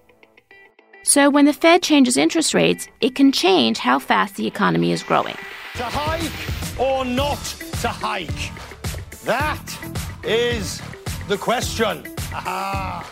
So 1.05 1.29
when 1.29 1.47
the 1.47 1.53
Fed 1.53 1.83
changes 1.83 2.17
interest 2.17 2.55
rates, 2.55 2.89
it 3.01 3.15
can 3.15 3.33
change 3.33 3.79
how 3.79 3.99
fast 3.99 4.37
the 4.37 4.47
economy 4.47 4.93
is 4.93 5.03
growing. 5.03 5.37
To 5.75 5.85
hike 5.85 6.79
or 6.79 7.05
not 7.05 7.43
to 7.81 7.89
hike? 7.89 8.53
That 9.25 9.63
is 10.23 10.81
the 11.33 11.39
question. 11.39 12.05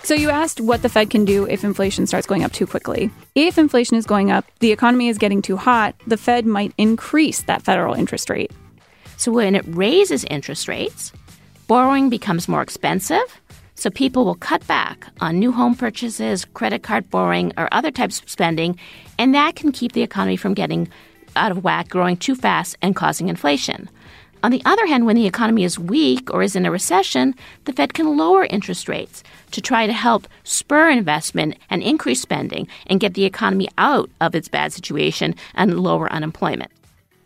So 0.03 0.15
you 0.15 0.29
asked 0.29 0.61
what 0.61 0.83
the 0.83 0.91
Fed 0.91 1.09
can 1.09 1.25
do 1.25 1.47
if 1.47 1.65
inflation 1.65 2.07
starts 2.07 2.27
going 2.27 2.45
up 2.45 2.53
too 2.53 2.67
quickly. 2.67 3.11
If 3.35 3.57
inflation 3.57 3.97
is 3.97 4.05
going 4.05 4.31
up, 4.31 4.45
the 4.59 4.73
economy 4.73 5.09
is 5.09 5.17
getting 5.17 5.41
too 5.41 5.57
hot, 5.57 5.95
the 6.07 6.19
Fed 6.19 6.45
might 6.45 6.75
increase 6.77 7.41
that 7.43 7.63
federal 7.63 7.95
interest 7.95 8.29
rate. 8.29 8.53
So 9.17 9.33
when 9.33 9.55
it 9.55 9.65
raises 9.69 10.25
interest 10.25 10.69
rates, 10.69 11.13
borrowing 11.67 12.11
becomes 12.11 12.47
more 12.47 12.61
expensive. 12.61 13.41
So 13.75 13.89
people 13.89 14.27
will 14.27 14.35
cut 14.35 14.67
back 14.67 15.07
on 15.23 15.39
new 15.39 15.51
home 15.51 15.75
purchases, 15.75 16.45
credit 16.45 16.83
card 16.83 17.09
borrowing, 17.09 17.55
or 17.57 17.73
other 17.73 17.91
types 17.91 18.21
of 18.21 18.29
spending, 18.29 18.79
and 19.19 19.35
that 19.35 19.57
can 19.57 19.73
keep 19.73 19.93
the 19.93 20.03
economy 20.03 20.37
from 20.37 20.53
getting 20.53 20.91
out 21.37 21.53
of 21.53 21.65
whack, 21.65 21.89
growing 21.89 22.19
too 22.19 22.35
fast, 22.35 22.77
and 22.83 22.95
causing 22.95 23.29
inflation. 23.29 23.89
On 24.43 24.51
the 24.51 24.63
other 24.65 24.87
hand, 24.87 25.05
when 25.05 25.17
the 25.17 25.27
economy 25.27 25.65
is 25.65 25.79
weak 25.79 26.33
or 26.33 26.43
is 26.43 26.57
in 26.57 26.65
a 26.65 26.71
recession, 26.71 27.35
the 27.67 27.73
Fed 27.73 27.93
can 27.93 28.17
lower 28.17 28.45
interest 28.47 28.89
rates 28.89 29.23
to 29.51 29.61
try 29.61 29.87
to 29.87 29.93
help 29.93 30.27
spur 30.45 30.89
investment 30.91 31.57
and 31.69 31.83
increase 31.83 32.23
spending 32.23 32.67
and 32.87 33.01
get 33.01 33.15
the 33.15 33.25
economy 33.27 33.69
out 33.77 34.09
of 34.21 34.35
its 34.35 34.49
bad 34.49 34.73
situation 34.73 35.35
and 35.55 35.81
lower 35.81 36.11
unemployment. 36.11 36.71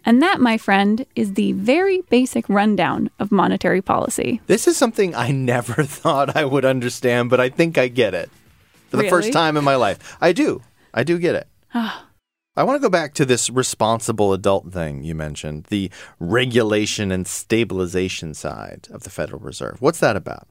And 0.07 0.21
that, 0.23 0.41
my 0.41 0.59
friend, 0.59 1.07
is 1.15 1.35
the 1.35 1.53
very 1.53 2.03
basic 2.11 2.47
rundown 2.49 3.11
of 3.21 3.31
monetary 3.33 3.81
policy. 3.81 4.41
This 4.49 4.67
is 4.67 4.77
something 4.77 5.15
I 5.15 5.31
never 5.31 5.83
thought 5.85 6.37
I 6.37 6.45
would 6.45 6.65
understand, 6.65 7.31
but 7.31 7.41
I 7.41 7.49
think 7.49 7.79
I 7.79 7.89
get 7.89 8.13
it. 8.15 8.29
For 8.91 8.97
the 8.97 9.05
Really? 9.05 9.11
first 9.11 9.33
time 9.33 9.57
in 9.57 9.65
my 9.65 9.77
life. 9.77 10.17
I 10.21 10.33
do. 10.33 10.63
I 10.93 11.05
do 11.05 11.19
get 11.19 11.37
it. 11.37 11.47
Ah. 11.75 12.05
I 12.57 12.63
want 12.63 12.77
to 12.77 12.87
go 12.87 12.89
back 12.89 13.15
to 13.15 13.25
this 13.25 13.51
responsible 13.51 14.33
adult 14.33 14.73
thing 14.73 15.03
you 15.03 15.17
mentioned, 15.17 15.65
the 15.71 15.91
regulation 16.21 17.11
and 17.11 17.27
stabilization 17.27 18.33
side 18.33 18.87
of 18.93 19.03
the 19.03 19.11
Federal 19.11 19.41
Reserve. 19.41 19.83
What's 19.83 19.99
that 19.99 20.15
about? 20.15 20.47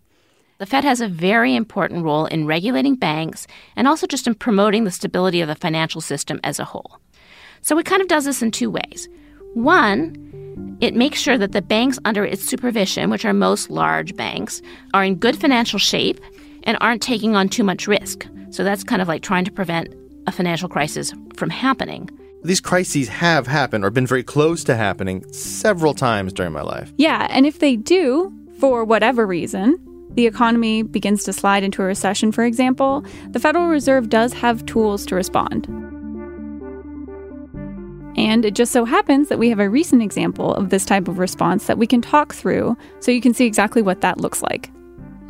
The 0.58 0.66
Fed 0.66 0.84
has 0.84 1.00
a 1.00 1.08
very 1.08 1.56
important 1.56 2.04
role 2.04 2.26
in 2.26 2.46
regulating 2.46 2.96
banks 2.96 3.48
and 3.78 3.88
also 3.88 4.06
just 4.06 4.28
in 4.28 4.36
promoting 4.36 4.84
the 4.84 4.92
stability 4.92 5.39
of 5.39 5.48
the 5.48 5.56
financial 5.56 6.02
system 6.02 6.42
as 6.44 6.60
a 6.60 6.66
whole. 6.66 7.00
So 7.62 7.80
it 7.80 7.86
kind 7.86 8.02
of 8.02 8.10
does 8.10 8.26
this 8.26 8.42
in 8.42 8.52
two 8.52 8.70
ways. 8.70 9.08
One, 9.54 10.78
it 10.82 10.96
makes 10.96 11.22
sure 11.22 11.38
that 11.38 11.54
the 11.54 11.62
banks 11.62 12.00
under 12.04 12.26
its 12.26 12.44
supervision, 12.44 13.12
which 13.12 13.24
are 13.24 13.34
most 13.34 13.70
large 13.70 14.13
banks, 14.18 14.62
are 14.94 15.06
in 15.06 15.16
good 15.16 15.38
financial 15.39 15.80
shape 15.80 16.20
and 16.63 16.78
aren't 16.82 17.02
taking 17.02 17.38
on 17.38 17.48
too 17.48 17.63
much 17.63 17.88
risk. 17.88 18.28
So 18.50 18.66
that's 18.66 18.84
kind 18.84 19.02
of 19.02 19.08
like 19.08 19.22
trying 19.22 19.46
to 19.46 19.52
prevent 19.52 19.96
a 20.28 20.32
financial 20.32 20.70
crisis 20.70 21.14
from 21.36 21.50
happening. 21.50 22.10
These 22.44 22.62
crises 22.62 23.08
have 23.08 23.48
happened 23.48 23.86
or 23.86 23.90
been 23.90 24.08
very 24.08 24.24
close 24.24 24.64
to 24.66 24.76
happening 24.76 25.24
several 25.32 25.94
times 25.94 26.34
during 26.34 26.52
my 26.52 26.62
life. 26.62 26.92
Yeah, 26.98 27.28
and 27.30 27.46
if 27.46 27.60
they 27.60 27.76
do, 27.76 28.34
for 28.60 28.84
whatever 28.84 29.26
reason, 29.26 29.78
the 30.16 30.28
economy 30.28 30.84
begins 30.84 31.24
to 31.24 31.34
slide 31.34 31.64
into 31.64 31.82
a 31.82 31.86
recession, 31.86 32.32
for 32.32 32.44
example, 32.44 33.04
the 33.30 33.40
Federal 33.40 33.68
Reserve 33.68 34.10
does 34.10 34.34
have 34.34 34.66
tools 34.66 35.06
to 35.08 35.16
respond. 35.16 35.68
And 38.16 38.46
it 38.46 38.54
just 38.54 38.72
so 38.72 38.86
happens 38.86 39.30
that 39.30 39.40
we 39.40 39.50
have 39.50 39.60
a 39.60 39.70
recent 39.70 40.04
example 40.04 40.54
of 40.54 40.70
this 40.70 40.86
type 40.86 41.08
of 41.08 41.18
response 41.18 41.66
that 41.66 41.80
we 41.80 41.88
can 41.88 42.02
talk 42.02 42.34
through 42.34 42.78
so 43.00 43.12
you 43.12 43.22
can 43.22 43.34
see 43.34 43.46
exactly 43.46 43.82
what 43.82 44.02
that 44.02 44.20
looks 44.20 44.42
like. 44.44 44.70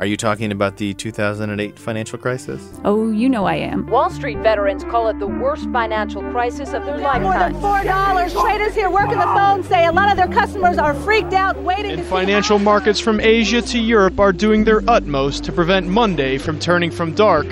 Are 0.04 0.06
you 0.06 0.18
talking 0.18 0.52
about 0.52 0.76
the 0.76 0.92
2008 0.92 1.78
financial 1.78 2.18
crisis? 2.18 2.62
Oh, 2.84 3.10
you 3.10 3.26
know 3.26 3.46
I 3.46 3.54
am. 3.54 3.86
Wall 3.86 4.10
Street 4.10 4.36
veterans 4.36 4.84
call 4.84 5.08
it 5.08 5.18
the 5.18 5.26
worst 5.26 5.66
financial 5.70 6.20
crisis 6.30 6.74
of 6.74 6.84
their 6.84 6.98
lifetime. 6.98 7.22
More 7.22 7.32
than 7.32 7.54
four 7.54 7.82
dollars. 7.84 8.34
Traders 8.34 8.74
here 8.74 8.90
working 8.90 9.16
the 9.16 9.24
phone 9.24 9.64
say 9.64 9.86
a 9.86 9.92
lot 9.92 10.10
of 10.10 10.18
their 10.18 10.28
customers 10.28 10.76
are 10.76 10.92
freaked 10.92 11.32
out, 11.32 11.56
waiting 11.62 11.96
to 11.96 12.04
see. 12.04 12.10
Financial 12.10 12.58
markets 12.58 13.00
from 13.00 13.18
Asia 13.18 13.62
to 13.62 13.78
Europe 13.78 14.20
are 14.20 14.30
doing 14.30 14.64
their 14.64 14.82
utmost 14.90 15.42
to 15.44 15.52
prevent 15.52 15.86
Monday 15.86 16.36
from 16.36 16.58
turning 16.58 16.90
from 16.90 17.14
dark 17.14 17.48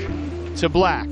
to 0.57 0.69
black. 0.69 1.09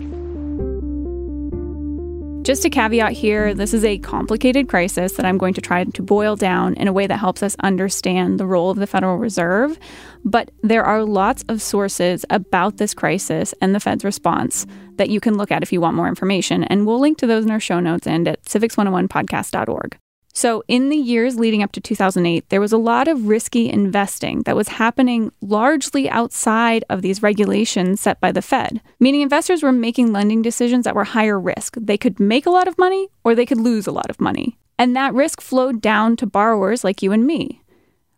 Just 2.43 2.65
a 2.65 2.71
caveat 2.71 3.13
here 3.13 3.53
this 3.53 3.75
is 3.75 3.85
a 3.85 3.99
complicated 3.99 4.67
crisis 4.67 5.13
that 5.13 5.27
I'm 5.27 5.37
going 5.37 5.53
to 5.55 5.61
try 5.61 5.85
to 5.85 6.03
boil 6.03 6.37
down 6.37 6.73
in 6.75 6.89
a 6.89 6.93
way 6.93 7.07
that 7.07 7.19
helps 7.19 7.43
us 7.43 7.55
understand 7.61 8.41
the 8.41 8.47
role 8.47 8.71
of 8.71 8.79
the 8.79 8.87
Federal 8.87 9.19
Reserve. 9.19 9.79
But 10.25 10.51
there 10.63 10.83
are 10.83 11.05
lots 11.05 11.45
of 11.49 11.61
sources 11.61 12.25
about 12.31 12.79
this 12.79 12.95
crisis 12.95 13.55
and 13.61 13.75
the 13.75 13.81
Fed's 13.81 14.05
response 14.05 14.67
that 14.97 15.11
you 15.11 15.21
can 15.21 15.37
look 15.37 15.53
at 15.53 15.63
if 15.63 15.71
you 15.71 15.83
want 15.83 15.97
more 15.97 16.09
information. 16.09 16.65
And 16.65 16.87
we'll 16.87 16.99
link 16.99 17.19
to 17.19 17.27
those 17.27 17.45
in 17.45 17.51
our 17.51 17.61
show 17.61 17.79
notes 17.79 18.07
and 18.07 18.27
at 18.27 18.43
civics101podcast.org. 18.45 19.99
So, 20.33 20.63
in 20.69 20.91
the 20.91 20.97
years 20.97 21.39
leading 21.39 21.63
up 21.63 21.73
to 21.73 21.81
2008, 21.81 22.49
there 22.49 22.61
was 22.61 22.73
a 22.73 22.79
lot 22.79 23.09
of 23.09 23.27
risky 23.27 23.69
investing 23.69 24.43
that 24.43 24.57
was 24.57 24.69
happening 24.69 25.33
largely 25.41 26.09
outside 26.09 26.85
of 26.89 27.03
these 27.03 27.23
regulations 27.23 28.01
set 28.01 28.21
by 28.21 28.31
the 28.31 28.43
Fed, 28.43 28.81
meaning 29.01 29.23
investors 29.23 29.63
were 29.63 29.73
making 29.73 30.13
lending 30.13 30.41
decisions 30.41 30.85
that 30.85 30.95
were 30.95 31.05
higher 31.05 31.39
risk. 31.39 31.77
They 31.81 31.99
could 31.99 32.21
make 32.21 32.47
a 32.47 32.51
lot 32.51 32.69
of 32.69 32.79
money 32.79 33.09
or 33.25 33.35
they 33.35 33.47
could 33.47 33.61
lose 33.61 33.87
a 33.87 33.93
lot 33.93 34.09
of 34.09 34.21
money. 34.21 34.57
And 34.79 34.97
that 34.97 35.15
risk 35.15 35.41
flowed 35.41 35.83
down 35.83 36.17
to 36.17 36.27
borrowers 36.27 36.85
like 36.85 37.03
you 37.03 37.13
and 37.13 37.27
me. 37.27 37.61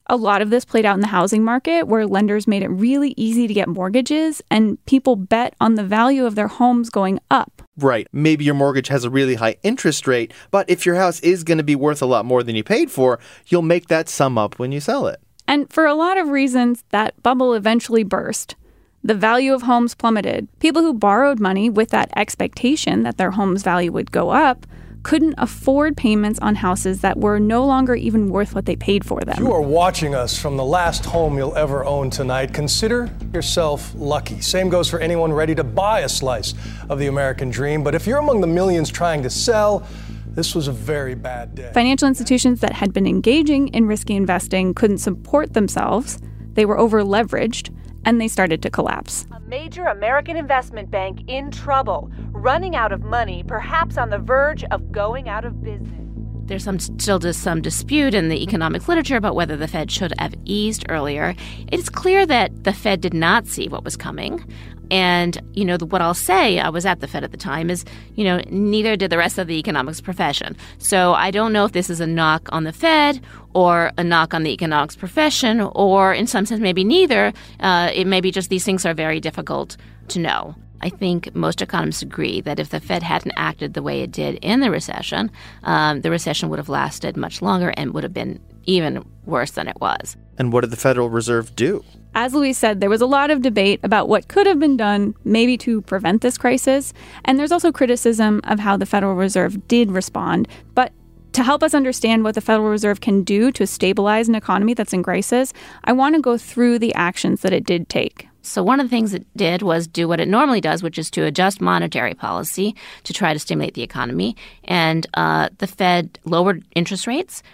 A 0.06 0.16
lot 0.16 0.42
of 0.42 0.50
this 0.50 0.64
played 0.64 0.84
out 0.84 0.94
in 0.94 1.00
the 1.00 1.06
housing 1.06 1.42
market, 1.42 1.86
where 1.86 2.06
lenders 2.06 2.46
made 2.46 2.62
it 2.62 2.68
really 2.68 3.14
easy 3.16 3.46
to 3.46 3.54
get 3.54 3.68
mortgages, 3.68 4.42
and 4.50 4.84
people 4.84 5.16
bet 5.16 5.54
on 5.60 5.76
the 5.76 5.84
value 5.84 6.26
of 6.26 6.34
their 6.34 6.48
homes 6.48 6.90
going 6.90 7.18
up. 7.30 7.61
Right. 7.78 8.06
Maybe 8.12 8.44
your 8.44 8.54
mortgage 8.54 8.88
has 8.88 9.04
a 9.04 9.10
really 9.10 9.36
high 9.36 9.56
interest 9.62 10.06
rate, 10.06 10.32
but 10.50 10.68
if 10.68 10.84
your 10.84 10.96
house 10.96 11.20
is 11.20 11.42
going 11.42 11.58
to 11.58 11.64
be 11.64 11.76
worth 11.76 12.02
a 12.02 12.06
lot 12.06 12.24
more 12.24 12.42
than 12.42 12.54
you 12.54 12.62
paid 12.62 12.90
for, 12.90 13.18
you'll 13.46 13.62
make 13.62 13.88
that 13.88 14.08
sum 14.08 14.36
up 14.36 14.58
when 14.58 14.72
you 14.72 14.80
sell 14.80 15.06
it. 15.06 15.20
And 15.48 15.72
for 15.72 15.86
a 15.86 15.94
lot 15.94 16.18
of 16.18 16.28
reasons, 16.28 16.84
that 16.90 17.20
bubble 17.22 17.54
eventually 17.54 18.04
burst. 18.04 18.56
The 19.02 19.14
value 19.14 19.52
of 19.52 19.62
homes 19.62 19.94
plummeted. 19.94 20.48
People 20.60 20.82
who 20.82 20.94
borrowed 20.94 21.40
money 21.40 21.68
with 21.68 21.90
that 21.90 22.12
expectation 22.14 23.02
that 23.02 23.16
their 23.16 23.32
home's 23.32 23.62
value 23.62 23.90
would 23.90 24.12
go 24.12 24.30
up 24.30 24.66
couldn't 25.02 25.34
afford 25.38 25.96
payments 25.96 26.38
on 26.40 26.54
houses 26.54 27.00
that 27.00 27.18
were 27.18 27.38
no 27.38 27.64
longer 27.66 27.94
even 27.94 28.28
worth 28.28 28.54
what 28.54 28.66
they 28.66 28.76
paid 28.76 29.04
for 29.04 29.20
them. 29.20 29.36
You 29.38 29.52
are 29.52 29.60
watching 29.60 30.14
us 30.14 30.38
from 30.38 30.56
the 30.56 30.64
last 30.64 31.04
home 31.04 31.36
you'll 31.36 31.56
ever 31.56 31.84
own 31.84 32.10
tonight. 32.10 32.54
Consider 32.54 33.10
yourself 33.32 33.92
lucky. 33.96 34.40
Same 34.40 34.68
goes 34.68 34.88
for 34.88 35.00
anyone 35.00 35.32
ready 35.32 35.54
to 35.54 35.64
buy 35.64 36.00
a 36.00 36.08
slice 36.08 36.54
of 36.88 36.98
the 36.98 37.06
American 37.08 37.50
dream. 37.50 37.82
But 37.82 37.94
if 37.94 38.06
you're 38.06 38.18
among 38.18 38.40
the 38.40 38.46
millions 38.46 38.90
trying 38.90 39.22
to 39.24 39.30
sell, 39.30 39.86
this 40.26 40.54
was 40.54 40.68
a 40.68 40.72
very 40.72 41.14
bad 41.14 41.54
day. 41.54 41.70
Financial 41.74 42.08
institutions 42.08 42.60
that 42.60 42.72
had 42.72 42.92
been 42.92 43.06
engaging 43.06 43.68
in 43.68 43.86
risky 43.86 44.14
investing 44.14 44.72
couldn't 44.72 44.98
support 44.98 45.52
themselves, 45.52 46.18
they 46.54 46.64
were 46.64 46.78
over 46.78 47.02
leveraged, 47.02 47.74
and 48.04 48.20
they 48.20 48.28
started 48.28 48.62
to 48.62 48.70
collapse. 48.70 49.26
A 49.32 49.40
major 49.40 49.84
American 49.84 50.36
investment 50.36 50.90
bank 50.90 51.20
in 51.28 51.50
trouble, 51.50 52.10
running 52.30 52.76
out 52.76 52.92
of 52.92 53.02
money, 53.02 53.44
perhaps 53.46 53.96
on 53.96 54.10
the 54.10 54.18
verge 54.18 54.64
of 54.64 54.92
going 54.92 55.28
out 55.28 55.44
of 55.44 55.62
business. 55.62 55.98
There's 56.44 56.64
some, 56.64 56.80
still 56.80 57.18
just 57.18 57.40
some 57.40 57.62
dispute 57.62 58.14
in 58.14 58.28
the 58.28 58.42
economic 58.42 58.88
literature 58.88 59.16
about 59.16 59.36
whether 59.36 59.56
the 59.56 59.68
Fed 59.68 59.90
should 59.90 60.12
have 60.18 60.34
eased 60.44 60.84
earlier. 60.88 61.34
It's 61.70 61.88
clear 61.88 62.26
that 62.26 62.64
the 62.64 62.72
Fed 62.72 63.00
did 63.00 63.14
not 63.14 63.46
see 63.46 63.68
what 63.68 63.84
was 63.84 63.96
coming. 63.96 64.44
And, 64.92 65.40
you 65.54 65.64
know, 65.64 65.78
what 65.78 66.02
I'll 66.02 66.12
say, 66.12 66.58
I 66.58 66.68
was 66.68 66.84
at 66.84 67.00
the 67.00 67.08
Fed 67.08 67.24
at 67.24 67.30
the 67.30 67.38
time, 67.38 67.70
is, 67.70 67.82
you 68.14 68.24
know, 68.24 68.42
neither 68.50 68.94
did 68.94 69.08
the 69.08 69.16
rest 69.16 69.38
of 69.38 69.46
the 69.46 69.58
economics 69.58 70.02
profession. 70.02 70.54
So 70.76 71.14
I 71.14 71.30
don't 71.30 71.54
know 71.54 71.64
if 71.64 71.72
this 71.72 71.88
is 71.88 71.98
a 71.98 72.06
knock 72.06 72.46
on 72.52 72.64
the 72.64 72.74
Fed 72.74 73.18
or 73.54 73.90
a 73.96 74.04
knock 74.04 74.34
on 74.34 74.42
the 74.42 74.50
economics 74.52 74.94
profession, 74.94 75.62
or 75.62 76.12
in 76.12 76.26
some 76.26 76.44
sense, 76.44 76.60
maybe 76.60 76.84
neither. 76.84 77.32
Uh, 77.60 77.90
it 77.94 78.06
may 78.06 78.20
be 78.20 78.30
just 78.30 78.50
these 78.50 78.64
things 78.64 78.84
are 78.84 78.92
very 78.92 79.18
difficult 79.18 79.78
to 80.08 80.18
know. 80.18 80.54
I 80.82 80.90
think 80.90 81.34
most 81.34 81.62
economists 81.62 82.02
agree 82.02 82.42
that 82.42 82.58
if 82.58 82.68
the 82.68 82.80
Fed 82.80 83.02
hadn't 83.02 83.32
acted 83.36 83.72
the 83.72 83.82
way 83.82 84.02
it 84.02 84.10
did 84.10 84.34
in 84.42 84.60
the 84.60 84.70
recession, 84.70 85.30
um, 85.62 86.02
the 86.02 86.10
recession 86.10 86.50
would 86.50 86.58
have 86.58 86.68
lasted 86.68 87.16
much 87.16 87.40
longer 87.40 87.72
and 87.78 87.94
would 87.94 88.02
have 88.02 88.12
been 88.12 88.40
even 88.64 89.04
worse 89.24 89.52
than 89.52 89.68
it 89.68 89.80
was. 89.80 90.16
And 90.42 90.52
what 90.52 90.62
did 90.62 90.72
the 90.72 90.76
Federal 90.76 91.08
Reserve 91.08 91.54
do? 91.54 91.84
As 92.16 92.34
Louise 92.34 92.58
said, 92.58 92.80
there 92.80 92.90
was 92.90 93.00
a 93.00 93.06
lot 93.06 93.30
of 93.30 93.42
debate 93.42 93.78
about 93.84 94.08
what 94.08 94.26
could 94.26 94.44
have 94.48 94.58
been 94.58 94.76
done, 94.76 95.14
maybe 95.22 95.56
to 95.58 95.82
prevent 95.82 96.20
this 96.20 96.36
crisis. 96.36 96.92
And 97.24 97.38
there's 97.38 97.52
also 97.52 97.70
criticism 97.70 98.40
of 98.42 98.58
how 98.58 98.76
the 98.76 98.84
Federal 98.84 99.14
Reserve 99.14 99.68
did 99.68 99.92
respond. 99.92 100.48
But 100.74 100.90
to 101.34 101.44
help 101.44 101.62
us 101.62 101.74
understand 101.74 102.24
what 102.24 102.34
the 102.34 102.40
Federal 102.40 102.70
Reserve 102.70 103.00
can 103.00 103.22
do 103.22 103.52
to 103.52 103.68
stabilize 103.68 104.28
an 104.28 104.34
economy 104.34 104.74
that's 104.74 104.92
in 104.92 105.04
crisis, 105.04 105.52
I 105.84 105.92
want 105.92 106.16
to 106.16 106.20
go 106.20 106.36
through 106.36 106.80
the 106.80 106.92
actions 106.96 107.42
that 107.42 107.52
it 107.52 107.62
did 107.62 107.88
take. 107.88 108.26
So, 108.42 108.64
one 108.64 108.80
of 108.80 108.86
the 108.86 108.90
things 108.90 109.14
it 109.14 109.24
did 109.36 109.62
was 109.62 109.86
do 109.86 110.08
what 110.08 110.18
it 110.18 110.26
normally 110.26 110.60
does, 110.60 110.82
which 110.82 110.98
is 110.98 111.08
to 111.12 111.22
adjust 111.22 111.60
monetary 111.60 112.14
policy 112.14 112.74
to 113.04 113.12
try 113.12 113.32
to 113.32 113.38
stimulate 113.38 113.74
the 113.74 113.84
economy. 113.84 114.34
And 114.64 115.06
uh, 115.14 115.50
the 115.58 115.68
Fed 115.68 116.18
lowered 116.24 116.64
interest 116.74 117.06
rates 117.06 117.44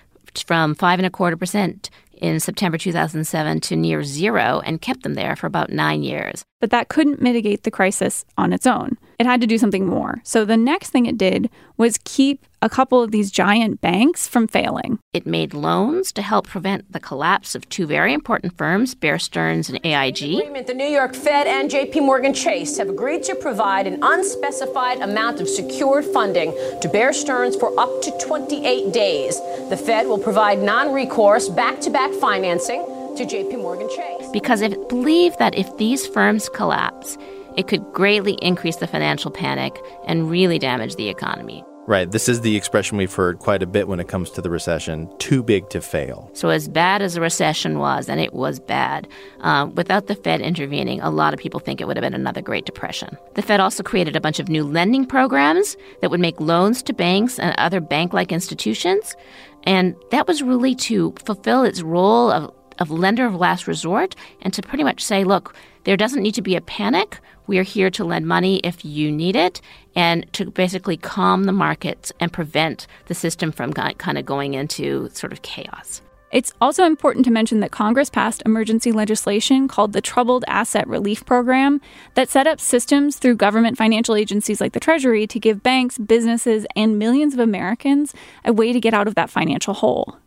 from 0.46 0.74
five 0.74 0.98
and 0.98 1.06
a 1.06 1.10
quarter 1.10 1.36
percent 1.36 1.90
in 2.20 2.40
September 2.40 2.78
2007 2.78 3.60
to 3.60 3.76
near 3.76 4.02
zero 4.02 4.60
and 4.64 4.80
kept 4.80 5.02
them 5.02 5.14
there 5.14 5.36
for 5.36 5.46
about 5.46 5.70
nine 5.70 6.02
years. 6.02 6.44
But 6.60 6.70
that 6.70 6.88
couldn't 6.88 7.22
mitigate 7.22 7.62
the 7.62 7.70
crisis 7.70 8.24
on 8.36 8.52
its 8.52 8.66
own. 8.66 8.98
It 9.18 9.26
had 9.26 9.40
to 9.40 9.46
do 9.46 9.58
something 9.58 9.86
more. 9.86 10.20
So 10.24 10.44
the 10.44 10.56
next 10.56 10.90
thing 10.90 11.06
it 11.06 11.18
did 11.18 11.50
was 11.76 11.98
keep 12.04 12.46
a 12.60 12.68
couple 12.68 13.02
of 13.02 13.10
these 13.10 13.30
giant 13.30 13.80
banks 13.80 14.26
from 14.26 14.48
failing. 14.48 14.98
It 15.12 15.26
made 15.26 15.54
loans 15.54 16.12
to 16.12 16.22
help 16.22 16.48
prevent 16.48 16.92
the 16.92 17.00
collapse 17.00 17.54
of 17.54 17.68
two 17.68 17.86
very 17.86 18.12
important 18.12 18.56
firms, 18.56 18.94
Bear 18.94 19.18
Stearns 19.18 19.68
and 19.68 19.78
AIG. 19.84 20.40
Agreement, 20.40 20.66
the 20.66 20.74
New 20.74 20.86
York 20.86 21.14
Fed 21.14 21.46
and 21.46 21.70
JP 21.70 22.02
Morgan 22.02 22.34
Chase 22.34 22.76
have 22.78 22.88
agreed 22.88 23.22
to 23.24 23.34
provide 23.34 23.86
an 23.86 23.98
unspecified 24.02 25.00
amount 25.00 25.40
of 25.40 25.48
secured 25.48 26.04
funding 26.04 26.52
to 26.80 26.88
Bear 26.88 27.12
Stearns 27.12 27.56
for 27.56 27.78
up 27.78 28.02
to 28.02 28.10
28 28.18 28.92
days. 28.92 29.40
The 29.68 29.76
Fed 29.76 30.06
will 30.06 30.18
provide 30.18 30.58
non-recourse 30.58 31.48
back-to-back 31.48 32.12
financing 32.14 32.84
to 33.16 33.24
JP 33.24 33.62
Morgan 33.62 33.88
Chase. 33.88 34.28
Because 34.32 34.62
it 34.62 34.88
believed 34.88 35.38
that 35.38 35.56
if 35.56 35.76
these 35.76 36.06
firms 36.06 36.48
collapse, 36.48 37.16
it 37.56 37.66
could 37.66 37.84
greatly 37.92 38.34
increase 38.34 38.76
the 38.76 38.86
financial 38.86 39.30
panic 39.30 39.76
and 40.06 40.30
really 40.30 40.58
damage 40.58 40.94
the 40.96 41.08
economy. 41.08 41.64
Right. 41.88 42.12
This 42.12 42.28
is 42.28 42.42
the 42.42 42.54
expression 42.54 42.98
we've 42.98 43.14
heard 43.14 43.38
quite 43.38 43.62
a 43.62 43.66
bit 43.66 43.88
when 43.88 43.98
it 43.98 44.08
comes 44.08 44.28
to 44.32 44.42
the 44.42 44.50
recession 44.50 45.08
too 45.16 45.42
big 45.42 45.70
to 45.70 45.80
fail. 45.80 46.30
So, 46.34 46.50
as 46.50 46.68
bad 46.68 47.00
as 47.00 47.14
the 47.14 47.22
recession 47.22 47.78
was, 47.78 48.10
and 48.10 48.20
it 48.20 48.34
was 48.34 48.60
bad, 48.60 49.08
uh, 49.40 49.70
without 49.74 50.06
the 50.06 50.14
Fed 50.14 50.42
intervening, 50.42 51.00
a 51.00 51.08
lot 51.08 51.32
of 51.32 51.40
people 51.40 51.60
think 51.60 51.80
it 51.80 51.86
would 51.86 51.96
have 51.96 52.02
been 52.02 52.12
another 52.12 52.42
Great 52.42 52.66
Depression. 52.66 53.16
The 53.36 53.40
Fed 53.40 53.58
also 53.58 53.82
created 53.82 54.16
a 54.16 54.20
bunch 54.20 54.38
of 54.38 54.50
new 54.50 54.64
lending 54.64 55.06
programs 55.06 55.78
that 56.02 56.10
would 56.10 56.20
make 56.20 56.38
loans 56.38 56.82
to 56.82 56.92
banks 56.92 57.38
and 57.38 57.54
other 57.56 57.80
bank 57.80 58.12
like 58.12 58.32
institutions. 58.32 59.16
And 59.62 59.96
that 60.10 60.28
was 60.28 60.42
really 60.42 60.74
to 60.74 61.14
fulfill 61.24 61.64
its 61.64 61.80
role 61.80 62.30
of, 62.30 62.52
of 62.80 62.90
lender 62.90 63.24
of 63.24 63.34
last 63.34 63.66
resort 63.66 64.14
and 64.42 64.52
to 64.52 64.60
pretty 64.60 64.84
much 64.84 65.02
say, 65.02 65.24
look, 65.24 65.54
there 65.84 65.96
doesn't 65.96 66.22
need 66.22 66.34
to 66.34 66.42
be 66.42 66.56
a 66.56 66.60
panic. 66.60 67.18
We 67.46 67.58
are 67.58 67.62
here 67.62 67.90
to 67.90 68.04
lend 68.04 68.26
money 68.26 68.58
if 68.58 68.84
you 68.84 69.10
need 69.10 69.36
it 69.36 69.60
and 69.94 70.30
to 70.34 70.50
basically 70.50 70.96
calm 70.96 71.44
the 71.44 71.52
markets 71.52 72.12
and 72.20 72.32
prevent 72.32 72.86
the 73.06 73.14
system 73.14 73.52
from 73.52 73.72
kind 73.72 74.18
of 74.18 74.26
going 74.26 74.54
into 74.54 75.08
sort 75.10 75.32
of 75.32 75.42
chaos. 75.42 76.02
It's 76.30 76.52
also 76.60 76.84
important 76.84 77.24
to 77.24 77.30
mention 77.30 77.60
that 77.60 77.70
Congress 77.70 78.10
passed 78.10 78.42
emergency 78.44 78.92
legislation 78.92 79.66
called 79.66 79.94
the 79.94 80.02
Troubled 80.02 80.44
Asset 80.46 80.86
Relief 80.86 81.24
Program 81.24 81.80
that 82.14 82.28
set 82.28 82.46
up 82.46 82.60
systems 82.60 83.16
through 83.16 83.36
government 83.36 83.78
financial 83.78 84.14
agencies 84.14 84.60
like 84.60 84.74
the 84.74 84.80
Treasury 84.80 85.26
to 85.26 85.40
give 85.40 85.62
banks, 85.62 85.96
businesses, 85.96 86.66
and 86.76 86.98
millions 86.98 87.32
of 87.32 87.40
Americans 87.40 88.12
a 88.44 88.52
way 88.52 88.74
to 88.74 88.80
get 88.80 88.92
out 88.92 89.08
of 89.08 89.14
that 89.14 89.30
financial 89.30 89.72
hole. 89.72 90.18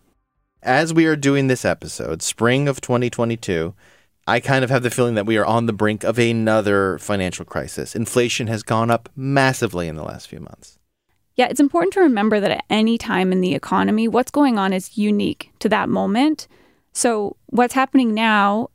As 0.63 0.91
we 0.91 1.05
are 1.05 1.15
doing 1.15 1.47
this 1.47 1.65
episode, 1.65 2.23
spring 2.23 2.67
of 2.67 2.81
2022, 2.81 3.75
I 4.27 4.39
kind 4.39 4.63
of 4.63 4.69
have 4.69 4.83
the 4.83 4.91
feeling 4.91 5.15
that 5.15 5.25
we 5.25 5.37
are 5.37 5.45
on 5.45 5.65
the 5.65 5.73
brink 5.73 6.03
of 6.03 6.19
another 6.19 6.99
financial 6.99 7.45
crisis. 7.45 7.95
Inflation 7.95 8.47
has 8.47 8.63
gone 8.63 8.91
up 8.91 9.09
massively 9.15 9.87
in 9.87 9.95
the 9.95 10.03
last 10.03 10.27
few 10.27 10.39
months. 10.39 10.77
Yeah, 11.35 11.47
it's 11.47 11.59
important 11.59 11.93
to 11.93 12.01
remember 12.01 12.39
that 12.39 12.51
at 12.51 12.65
any 12.69 12.97
time 12.97 13.31
in 13.31 13.41
the 13.41 13.55
economy, 13.55 14.07
what's 14.07 14.31
going 14.31 14.59
on 14.59 14.73
is 14.73 14.97
unique 14.97 15.51
to 15.59 15.69
that 15.69 15.89
moment. 15.89 16.47
So, 16.93 17.37
what's 17.47 17.73
happening 17.73 18.13
now 18.13 18.69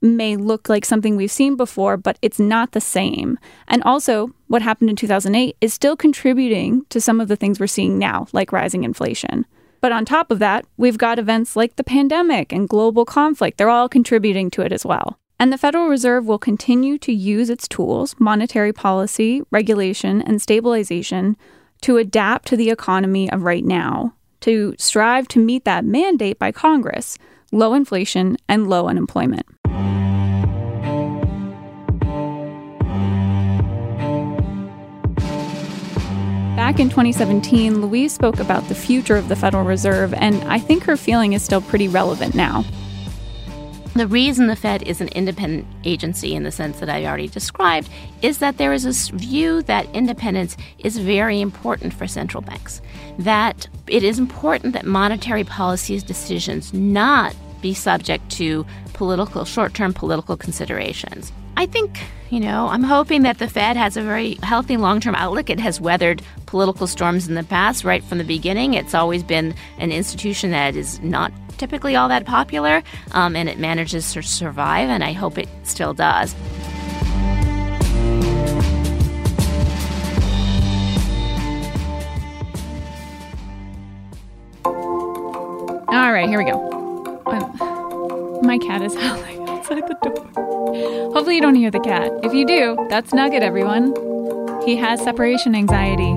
may 0.00 0.36
look 0.36 0.68
like 0.68 0.84
something 0.84 1.16
we've 1.16 1.30
seen 1.30 1.56
before, 1.56 1.96
but 1.96 2.18
it's 2.22 2.38
not 2.38 2.72
the 2.72 2.80
same. 2.80 3.38
And 3.66 3.82
also, 3.82 4.30
what 4.46 4.62
happened 4.62 4.90
in 4.90 4.96
2008 4.96 5.56
is 5.60 5.74
still 5.74 5.96
contributing 5.96 6.84
to 6.90 7.00
some 7.00 7.20
of 7.20 7.28
the 7.28 7.36
things 7.36 7.58
we're 7.58 7.66
seeing 7.66 7.98
now, 7.98 8.28
like 8.32 8.52
rising 8.52 8.84
inflation. 8.84 9.44
But 9.86 9.92
on 9.92 10.04
top 10.04 10.32
of 10.32 10.40
that, 10.40 10.64
we've 10.76 10.98
got 10.98 11.20
events 11.20 11.54
like 11.54 11.76
the 11.76 11.84
pandemic 11.84 12.50
and 12.50 12.68
global 12.68 13.04
conflict. 13.04 13.56
They're 13.56 13.70
all 13.70 13.88
contributing 13.88 14.50
to 14.50 14.62
it 14.62 14.72
as 14.72 14.84
well. 14.84 15.16
And 15.38 15.52
the 15.52 15.58
Federal 15.58 15.86
Reserve 15.86 16.26
will 16.26 16.40
continue 16.40 16.98
to 16.98 17.12
use 17.12 17.48
its 17.48 17.68
tools, 17.68 18.16
monetary 18.18 18.72
policy, 18.72 19.42
regulation, 19.52 20.22
and 20.22 20.42
stabilization, 20.42 21.36
to 21.82 21.98
adapt 21.98 22.48
to 22.48 22.56
the 22.56 22.70
economy 22.70 23.30
of 23.30 23.44
right 23.44 23.64
now, 23.64 24.12
to 24.40 24.74
strive 24.76 25.28
to 25.28 25.38
meet 25.38 25.64
that 25.66 25.84
mandate 25.84 26.40
by 26.40 26.50
Congress 26.50 27.16
low 27.52 27.72
inflation 27.72 28.36
and 28.48 28.68
low 28.68 28.88
unemployment. 28.88 29.46
Back 36.56 36.80
in 36.80 36.88
2017, 36.88 37.82
Louise 37.82 38.14
spoke 38.14 38.40
about 38.40 38.66
the 38.68 38.74
future 38.74 39.16
of 39.16 39.28
the 39.28 39.36
Federal 39.36 39.62
Reserve, 39.62 40.14
and 40.14 40.42
I 40.44 40.58
think 40.58 40.84
her 40.84 40.96
feeling 40.96 41.34
is 41.34 41.42
still 41.42 41.60
pretty 41.60 41.86
relevant 41.86 42.34
now. 42.34 42.64
The 43.94 44.06
reason 44.06 44.46
the 44.46 44.56
Fed 44.56 44.82
is 44.82 45.02
an 45.02 45.08
independent 45.08 45.66
agency 45.84 46.34
in 46.34 46.44
the 46.44 46.50
sense 46.50 46.80
that 46.80 46.88
I 46.88 47.04
already 47.04 47.28
described 47.28 47.90
is 48.22 48.38
that 48.38 48.56
there 48.56 48.72
is 48.72 48.86
a 48.86 49.14
view 49.14 49.62
that 49.64 49.86
independence 49.94 50.56
is 50.78 50.96
very 50.96 51.42
important 51.42 51.92
for 51.92 52.08
central 52.08 52.42
banks. 52.42 52.80
That 53.18 53.68
it 53.86 54.02
is 54.02 54.18
important 54.18 54.72
that 54.72 54.86
monetary 54.86 55.44
policy 55.44 56.00
decisions 56.00 56.72
not 56.72 57.36
be 57.60 57.74
subject 57.74 58.30
to 58.30 58.64
political 58.94 59.44
short-term 59.44 59.92
political 59.92 60.38
considerations. 60.38 61.32
I 61.58 61.66
think, 61.66 62.00
you 62.30 62.40
know, 62.40 62.68
I'm 62.68 62.82
hoping 62.82 63.22
that 63.22 63.38
the 63.38 63.48
Fed 63.48 63.76
has 63.76 63.96
a 63.96 64.02
very 64.02 64.34
healthy 64.42 64.76
long 64.76 65.00
term 65.00 65.14
outlook. 65.14 65.48
It 65.50 65.60
has 65.60 65.80
weathered 65.80 66.22
political 66.46 66.86
storms 66.86 67.28
in 67.28 67.34
the 67.34 67.44
past 67.44 67.84
right 67.84 68.02
from 68.02 68.18
the 68.18 68.24
beginning. 68.24 68.74
It's 68.74 68.94
always 68.94 69.22
been 69.22 69.54
an 69.78 69.92
institution 69.92 70.50
that 70.50 70.74
is 70.76 71.00
not 71.00 71.32
typically 71.58 71.96
all 71.96 72.08
that 72.08 72.26
popular, 72.26 72.82
um, 73.12 73.36
and 73.36 73.48
it 73.48 73.58
manages 73.58 74.12
to 74.12 74.22
survive, 74.22 74.88
and 74.88 75.04
I 75.04 75.12
hope 75.12 75.38
it 75.38 75.48
still 75.62 75.94
does. 75.94 76.34
All 85.88 86.12
right, 86.12 86.28
here 86.28 86.38
we 86.38 86.50
go. 86.50 87.22
Uh, 87.26 88.42
my 88.42 88.58
cat 88.58 88.82
is 88.82 88.94
howling 89.00 89.45
outside 89.66 89.88
the 89.88 89.94
door. 90.02 91.12
Hopefully, 91.12 91.36
you 91.36 91.42
don't 91.42 91.54
hear 91.54 91.70
the 91.70 91.80
cat. 91.80 92.10
If 92.22 92.32
you 92.32 92.46
do, 92.46 92.76
that's 92.88 93.12
Nugget, 93.12 93.42
everyone. 93.42 93.94
He 94.64 94.76
has 94.76 95.00
separation 95.02 95.54
anxiety. 95.54 96.16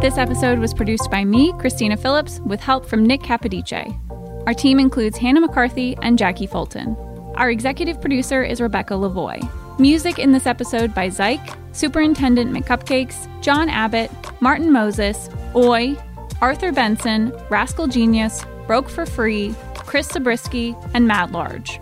This 0.00 0.18
episode 0.18 0.58
was 0.58 0.74
produced 0.74 1.10
by 1.10 1.24
me, 1.24 1.52
Christina 1.58 1.96
Phillips, 1.96 2.40
with 2.40 2.60
help 2.60 2.86
from 2.86 3.04
Nick 3.04 3.22
Capodice. 3.22 4.00
Our 4.46 4.54
team 4.54 4.78
includes 4.78 5.18
Hannah 5.18 5.40
McCarthy 5.40 5.96
and 6.02 6.18
Jacqui 6.18 6.48
Fulton. 6.48 6.96
Our 7.36 7.50
executive 7.50 8.00
producer 8.00 8.42
is 8.42 8.60
Rebecca 8.60 8.94
Lavoie. 8.94 9.50
Music 9.78 10.18
in 10.18 10.32
this 10.32 10.46
episode 10.46 10.94
by 10.94 11.08
Zyke, 11.08 11.56
Superintendent 11.72 12.52
McCupcakes, 12.52 13.28
John 13.42 13.68
Abbott, 13.68 14.10
Martin 14.40 14.72
Moses, 14.72 15.28
Oi, 15.54 15.96
Arthur 16.40 16.72
Benson, 16.72 17.32
Rascal 17.50 17.86
Genius, 17.86 18.44
Broke 18.66 18.88
for 18.88 19.04
Free, 19.04 19.54
Chris 19.74 20.08
Zabriskie, 20.08 20.74
and 20.94 21.06
Mad 21.06 21.32
Large. 21.32 21.80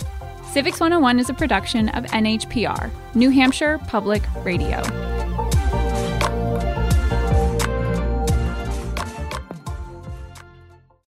Civics 0.53 0.79
101 0.79 1.19
is 1.19 1.31
a 1.31 1.35
production 1.35 1.89
of 1.91 2.05
NHPR, 2.05 2.91
New 3.15 3.31
Hampshire 3.31 3.79
Public 3.89 4.23
Radio. 4.45 5.14